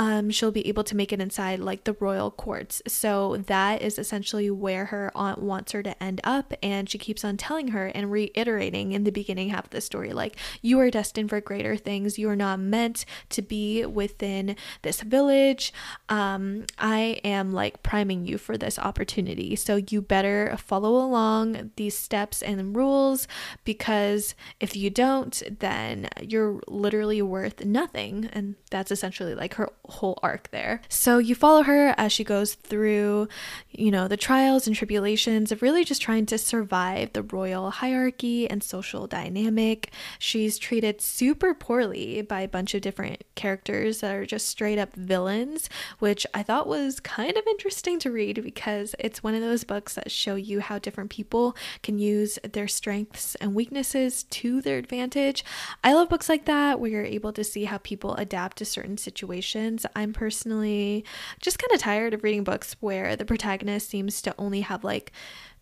um, 0.00 0.30
she'll 0.30 0.50
be 0.50 0.66
able 0.66 0.84
to 0.84 0.96
make 0.96 1.12
it 1.12 1.20
inside 1.20 1.60
like 1.60 1.84
the 1.84 1.92
royal 2.00 2.30
courts. 2.30 2.80
So 2.86 3.36
that 3.36 3.82
is 3.82 3.98
essentially 3.98 4.50
where 4.50 4.86
her 4.86 5.12
aunt 5.14 5.42
wants 5.42 5.72
her 5.72 5.82
to 5.82 6.02
end 6.02 6.22
up. 6.24 6.54
And 6.62 6.88
she 6.88 6.96
keeps 6.96 7.22
on 7.22 7.36
telling 7.36 7.68
her 7.68 7.88
and 7.88 8.10
reiterating 8.10 8.92
in 8.92 9.04
the 9.04 9.12
beginning 9.12 9.50
half 9.50 9.66
of 9.66 9.70
the 9.70 9.82
story, 9.82 10.14
like, 10.14 10.36
you 10.62 10.80
are 10.80 10.90
destined 10.90 11.28
for 11.28 11.42
greater 11.42 11.76
things. 11.76 12.18
You 12.18 12.30
are 12.30 12.36
not 12.36 12.60
meant 12.60 13.04
to 13.28 13.42
be 13.42 13.84
within 13.84 14.56
this 14.80 15.02
village. 15.02 15.70
Um, 16.08 16.64
I 16.78 17.20
am 17.22 17.52
like 17.52 17.82
priming 17.82 18.24
you 18.24 18.38
for 18.38 18.56
this 18.56 18.78
opportunity. 18.78 19.54
So 19.54 19.76
you 19.76 20.00
better 20.00 20.56
follow 20.56 20.94
along 20.96 21.72
these 21.76 21.96
steps 21.96 22.40
and 22.40 22.74
rules 22.74 23.28
because 23.64 24.34
if 24.60 24.74
you 24.74 24.88
don't, 24.88 25.42
then 25.58 26.08
you're 26.22 26.60
literally 26.66 26.99
worth 27.22 27.64
nothing. 27.64 28.28
And 28.32 28.56
that's 28.70 28.90
essentially 28.90 29.34
like 29.34 29.54
her 29.54 29.70
whole 29.86 30.18
arc 30.22 30.50
there. 30.50 30.80
So 30.88 31.18
you 31.18 31.34
follow 31.34 31.62
her 31.62 31.94
as 31.96 32.12
she 32.12 32.24
goes 32.24 32.54
through, 32.54 33.28
you 33.70 33.90
know, 33.90 34.06
the 34.06 34.16
trials 34.16 34.66
and 34.66 34.76
tribulations 34.76 35.50
of 35.50 35.62
really 35.62 35.84
just 35.84 36.02
trying 36.02 36.26
to 36.26 36.38
survive 36.38 37.12
the 37.12 37.22
royal 37.22 37.70
hierarchy 37.70 38.48
and 38.48 38.62
social 38.62 39.06
dynamic. 39.06 39.92
She's 40.18 40.58
treated 40.58 41.00
super 41.00 41.54
poorly 41.54 42.22
by 42.22 42.42
a 42.42 42.48
bunch 42.48 42.74
of 42.74 42.82
different 42.82 43.24
characters 43.34 44.00
that 44.00 44.14
are 44.14 44.26
just 44.26 44.48
straight 44.48 44.78
up 44.78 44.94
villains, 44.94 45.68
which 45.98 46.26
I 46.34 46.42
thought 46.42 46.66
was 46.66 47.00
kind 47.00 47.36
of 47.36 47.46
interesting 47.46 47.98
to 48.00 48.10
read 48.10 48.42
because 48.42 48.94
it's 48.98 49.22
one 49.22 49.34
of 49.34 49.40
those 49.40 49.64
books 49.64 49.94
that 49.94 50.10
show 50.10 50.34
you 50.34 50.60
how 50.60 50.78
different 50.78 51.10
people 51.10 51.56
can 51.82 51.98
use 51.98 52.38
their 52.52 52.68
strengths 52.68 53.34
and 53.36 53.54
weaknesses 53.54 54.24
to 54.24 54.60
their 54.60 54.78
advantage. 54.78 55.44
I 55.82 55.94
love 55.94 56.08
books 56.08 56.28
like 56.28 56.44
that 56.44 56.78
where 56.78 56.89
you're 56.90 57.04
able 57.04 57.32
to 57.32 57.44
see 57.44 57.64
how 57.64 57.78
people 57.78 58.14
adapt 58.16 58.58
to 58.58 58.64
certain 58.64 58.98
situations. 58.98 59.86
I'm 59.94 60.12
personally 60.12 61.04
just 61.40 61.58
kind 61.58 61.72
of 61.72 61.80
tired 61.80 62.14
of 62.14 62.22
reading 62.24 62.44
books 62.44 62.76
where 62.80 63.16
the 63.16 63.24
protagonist 63.24 63.88
seems 63.88 64.20
to 64.22 64.34
only 64.38 64.62
have 64.62 64.84
like 64.84 65.12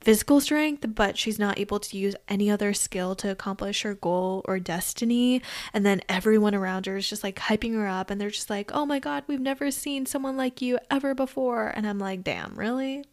physical 0.01 0.41
strength, 0.41 0.85
but 0.95 1.19
she's 1.19 1.39
not 1.39 1.59
able 1.59 1.81
to 1.81 1.97
use 1.97 2.15
any 2.29 2.51
other 2.51 2.73
skill 2.73 3.15
to 3.17 3.31
accomplish 3.31 3.83
her 3.83 3.95
goal 3.95 4.43
or 4.47 4.59
destiny. 4.59 5.43
And 5.73 5.85
then 5.85 6.03
everyone 6.09 6.55
around 6.55 6.87
her 6.87 6.97
is 6.97 7.09
just 7.09 7.25
like 7.25 7.37
hyping 7.37 7.75
her 7.75 7.87
up 7.87 8.11
and 8.11 8.21
they're 8.21 8.31
just 8.31 8.51
like, 8.51 8.71
oh 8.73 8.87
my 8.87 8.99
God, 8.99 9.25
we've 9.27 9.41
never 9.41 9.71
seen 9.71 10.07
someone 10.07 10.37
like 10.37 10.63
you 10.63 10.79
ever 10.91 11.15
before. 11.15 11.69
And 11.69 11.87
I'm 11.87 11.99
like, 11.99 12.23
damn, 12.25 12.55
really? 12.55 13.05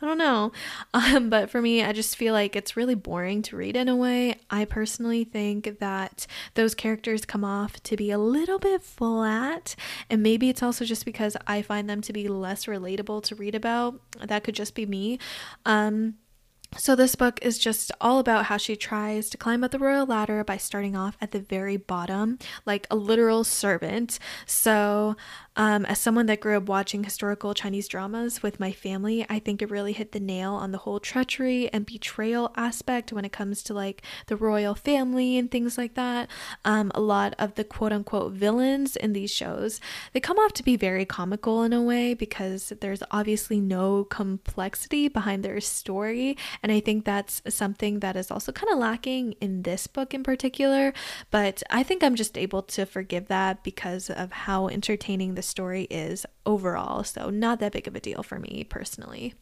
I 0.00 0.06
don't 0.06 0.18
know. 0.18 0.52
Um, 0.92 1.30
but 1.30 1.50
for 1.50 1.62
me, 1.62 1.82
I 1.84 1.92
just 1.92 2.16
feel 2.16 2.34
like 2.34 2.56
it's 2.56 2.76
really 2.76 2.94
boring 2.94 3.42
to 3.42 3.56
read 3.56 3.76
in 3.76 3.88
a 3.88 3.96
way. 3.96 4.34
I 4.50 4.64
personally 4.64 5.24
think 5.24 5.78
that 5.78 6.26
those 6.54 6.74
characters 6.74 7.24
come 7.24 7.44
off 7.44 7.80
to 7.84 7.96
be 7.96 8.10
a 8.10 8.18
little 8.18 8.58
bit 8.58 8.82
flat, 8.82 9.76
and 10.10 10.22
maybe 10.22 10.48
it's 10.48 10.62
also 10.62 10.84
just 10.84 11.04
because 11.04 11.36
I 11.46 11.62
find 11.62 11.88
them 11.88 12.00
to 12.02 12.12
be 12.12 12.28
less 12.28 12.66
relatable 12.66 13.22
to 13.24 13.34
read 13.34 13.54
about. 13.54 14.00
That 14.20 14.44
could 14.44 14.54
just 14.54 14.74
be 14.74 14.84
me. 14.84 15.18
Um, 15.64 16.14
so, 16.76 16.94
this 16.94 17.16
book 17.16 17.40
is 17.42 17.58
just 17.58 17.90
all 18.00 18.20
about 18.20 18.44
how 18.44 18.56
she 18.56 18.76
tries 18.76 19.28
to 19.30 19.36
climb 19.36 19.64
up 19.64 19.72
the 19.72 19.78
royal 19.78 20.06
ladder 20.06 20.44
by 20.44 20.56
starting 20.56 20.94
off 20.94 21.16
at 21.20 21.32
the 21.32 21.40
very 21.40 21.76
bottom, 21.76 22.38
like 22.64 22.86
a 22.90 22.96
literal 22.96 23.42
servant. 23.42 24.20
So, 24.46 25.16
um, 25.56 25.84
as 25.86 25.98
someone 25.98 26.26
that 26.26 26.40
grew 26.40 26.56
up 26.56 26.68
watching 26.68 27.02
historical 27.02 27.54
Chinese 27.54 27.88
dramas 27.88 28.42
with 28.42 28.60
my 28.60 28.70
family, 28.70 29.26
I 29.28 29.40
think 29.40 29.60
it 29.60 29.70
really 29.70 29.92
hit 29.92 30.12
the 30.12 30.20
nail 30.20 30.54
on 30.54 30.70
the 30.70 30.78
whole 30.78 31.00
treachery 31.00 31.68
and 31.72 31.84
betrayal 31.84 32.52
aspect 32.56 33.12
when 33.12 33.24
it 33.24 33.32
comes 33.32 33.62
to 33.64 33.74
like 33.74 34.02
the 34.26 34.36
royal 34.36 34.74
family 34.74 35.36
and 35.36 35.50
things 35.50 35.76
like 35.76 35.94
that. 35.94 36.30
Um, 36.64 36.92
a 36.94 37.00
lot 37.00 37.34
of 37.38 37.56
the 37.56 37.64
quote 37.64 37.92
unquote 37.92 38.32
villains 38.32 38.94
in 38.94 39.12
these 39.12 39.30
shows, 39.30 39.80
they 40.12 40.20
come 40.20 40.38
off 40.38 40.52
to 40.54 40.62
be 40.62 40.76
very 40.76 41.04
comical 41.04 41.64
in 41.64 41.72
a 41.72 41.82
way 41.82 42.14
because 42.14 42.72
there's 42.80 43.02
obviously 43.10 43.60
no 43.60 44.04
complexity 44.04 45.08
behind 45.08 45.44
their 45.44 45.60
story. 45.60 46.36
And 46.62 46.70
I 46.70 46.78
think 46.78 47.04
that's 47.04 47.42
something 47.48 47.98
that 48.00 48.16
is 48.16 48.30
also 48.30 48.52
kind 48.52 48.72
of 48.72 48.78
lacking 48.78 49.32
in 49.40 49.62
this 49.62 49.88
book 49.88 50.14
in 50.14 50.22
particular. 50.22 50.92
But 51.30 51.62
I 51.70 51.82
think 51.82 52.04
I'm 52.04 52.14
just 52.14 52.38
able 52.38 52.62
to 52.62 52.86
forgive 52.86 53.26
that 53.28 53.64
because 53.64 54.10
of 54.10 54.30
how 54.32 54.68
entertaining 54.68 55.34
the 55.40 55.46
story 55.46 55.84
is 55.84 56.26
overall. 56.44 57.02
So, 57.02 57.30
not 57.30 57.60
that 57.60 57.72
big 57.72 57.88
of 57.88 57.96
a 57.96 58.00
deal 58.00 58.22
for 58.22 58.38
me 58.38 58.66
personally. 58.68 59.32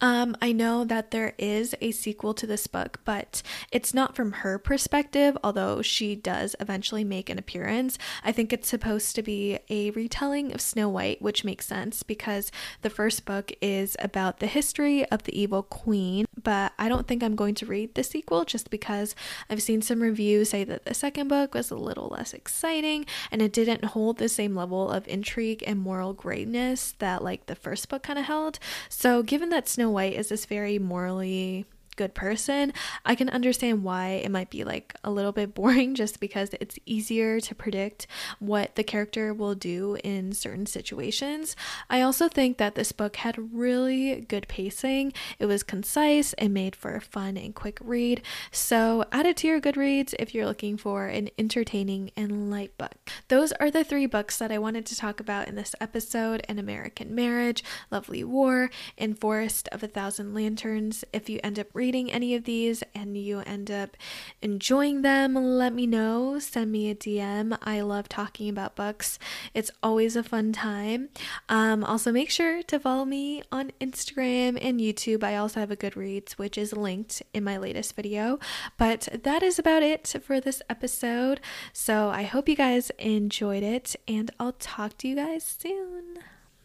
Um, 0.00 0.36
I 0.40 0.52
know 0.52 0.84
that 0.84 1.10
there 1.10 1.34
is 1.38 1.74
a 1.80 1.90
sequel 1.90 2.34
to 2.34 2.46
this 2.46 2.66
book, 2.66 3.00
but 3.04 3.42
it's 3.72 3.94
not 3.94 4.14
from 4.14 4.32
her 4.32 4.58
perspective, 4.58 5.36
although 5.42 5.82
she 5.82 6.14
does 6.14 6.54
eventually 6.60 7.04
make 7.04 7.30
an 7.30 7.38
appearance. 7.38 7.98
I 8.24 8.32
think 8.32 8.52
it's 8.52 8.68
supposed 8.68 9.14
to 9.16 9.22
be 9.22 9.58
a 9.68 9.90
retelling 9.92 10.52
of 10.52 10.60
Snow 10.60 10.88
White, 10.88 11.22
which 11.22 11.44
makes 11.44 11.66
sense 11.66 12.02
because 12.02 12.50
the 12.82 12.90
first 12.90 13.24
book 13.24 13.52
is 13.60 13.96
about 14.00 14.40
the 14.40 14.46
history 14.46 15.04
of 15.10 15.24
the 15.24 15.38
evil 15.38 15.62
queen, 15.62 16.26
but 16.42 16.72
I 16.78 16.88
don't 16.88 17.06
think 17.06 17.22
I'm 17.22 17.36
going 17.36 17.54
to 17.56 17.66
read 17.66 17.94
the 17.94 18.04
sequel 18.04 18.44
just 18.44 18.70
because 18.70 19.14
I've 19.48 19.62
seen 19.62 19.82
some 19.82 20.00
reviews 20.00 20.50
say 20.50 20.64
that 20.64 20.84
the 20.84 20.94
second 20.94 21.28
book 21.28 21.54
was 21.54 21.70
a 21.70 21.76
little 21.76 22.08
less 22.08 22.32
exciting 22.32 23.06
and 23.30 23.42
it 23.42 23.52
didn't 23.52 23.84
hold 23.84 24.18
the 24.18 24.28
same 24.28 24.54
level 24.54 24.90
of 24.90 25.08
intrigue 25.08 25.62
and 25.66 25.78
moral 25.78 26.12
greatness 26.12 26.94
that 26.98 27.22
like 27.22 27.46
the 27.46 27.54
first 27.54 27.88
book 27.88 28.02
kind 28.02 28.18
of 28.18 28.26
held. 28.26 28.58
So, 28.88 29.22
given 29.22 29.45
given 29.46 29.56
that 29.56 29.68
Snow 29.68 29.90
White 29.90 30.14
is 30.14 30.28
this 30.28 30.44
very 30.44 30.76
morally 30.76 31.66
good 31.96 32.14
person, 32.14 32.72
I 33.04 33.14
can 33.14 33.28
understand 33.30 33.82
why 33.82 34.08
it 34.08 34.30
might 34.30 34.50
be 34.50 34.64
like 34.64 34.94
a 35.02 35.10
little 35.10 35.32
bit 35.32 35.54
boring 35.54 35.94
just 35.94 36.20
because 36.20 36.50
it's 36.60 36.78
easier 36.86 37.40
to 37.40 37.54
predict 37.54 38.06
what 38.38 38.74
the 38.74 38.84
character 38.84 39.32
will 39.32 39.54
do 39.54 39.96
in 40.04 40.32
certain 40.32 40.66
situations. 40.66 41.56
I 41.90 42.02
also 42.02 42.28
think 42.28 42.58
that 42.58 42.74
this 42.74 42.92
book 42.92 43.16
had 43.16 43.52
really 43.52 44.20
good 44.20 44.48
pacing. 44.48 45.12
It 45.38 45.46
was 45.46 45.62
concise 45.62 46.32
and 46.34 46.52
made 46.52 46.76
for 46.76 46.94
a 46.94 47.00
fun 47.00 47.36
and 47.36 47.54
quick 47.54 47.78
read. 47.82 48.22
So 48.50 49.04
add 49.10 49.26
it 49.26 49.36
to 49.38 49.48
your 49.48 49.60
Goodreads 49.60 50.14
if 50.18 50.34
you're 50.34 50.46
looking 50.46 50.76
for 50.76 51.06
an 51.06 51.30
entertaining 51.38 52.10
and 52.16 52.50
light 52.50 52.76
book. 52.76 52.94
Those 53.28 53.52
are 53.52 53.70
the 53.70 53.84
three 53.84 54.06
books 54.06 54.38
that 54.38 54.52
I 54.52 54.58
wanted 54.58 54.86
to 54.86 54.96
talk 54.96 55.20
about 55.20 55.48
in 55.48 55.54
this 55.54 55.74
episode 55.80 56.44
An 56.48 56.58
American 56.58 57.14
Marriage, 57.14 57.64
Lovely 57.90 58.22
War, 58.22 58.70
and 58.98 59.18
Forest 59.18 59.68
of 59.72 59.82
a 59.82 59.88
Thousand 59.88 60.34
Lanterns. 60.34 61.04
If 61.12 61.28
you 61.28 61.40
end 61.42 61.58
up 61.58 61.68
reading 61.72 61.85
reading 61.86 62.10
any 62.10 62.34
of 62.34 62.42
these 62.42 62.82
and 62.96 63.16
you 63.16 63.38
end 63.46 63.70
up 63.70 63.96
enjoying 64.42 65.02
them, 65.02 65.36
let 65.36 65.72
me 65.72 65.86
know. 65.86 66.36
Send 66.40 66.72
me 66.72 66.90
a 66.90 66.96
DM. 66.96 67.56
I 67.62 67.80
love 67.80 68.08
talking 68.08 68.48
about 68.48 68.74
books, 68.74 69.20
it's 69.54 69.70
always 69.84 70.16
a 70.16 70.24
fun 70.24 70.52
time. 70.52 71.10
Um, 71.48 71.84
also, 71.84 72.10
make 72.10 72.28
sure 72.28 72.64
to 72.64 72.80
follow 72.80 73.04
me 73.04 73.44
on 73.52 73.70
Instagram 73.80 74.58
and 74.60 74.80
YouTube. 74.80 75.22
I 75.22 75.36
also 75.36 75.60
have 75.60 75.70
a 75.70 75.76
Goodreads, 75.76 76.32
which 76.32 76.58
is 76.58 76.72
linked 76.72 77.22
in 77.32 77.44
my 77.44 77.56
latest 77.56 77.94
video. 77.94 78.40
But 78.78 79.06
that 79.22 79.44
is 79.44 79.60
about 79.60 79.84
it 79.84 80.12
for 80.24 80.40
this 80.40 80.62
episode. 80.68 81.40
So 81.72 82.08
I 82.08 82.24
hope 82.24 82.48
you 82.48 82.56
guys 82.56 82.90
enjoyed 82.98 83.62
it, 83.62 83.94
and 84.08 84.32
I'll 84.40 84.56
talk 84.58 84.98
to 84.98 85.06
you 85.08 85.14
guys 85.14 85.44
soon. 85.44 86.18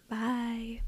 Bye. 0.10 0.80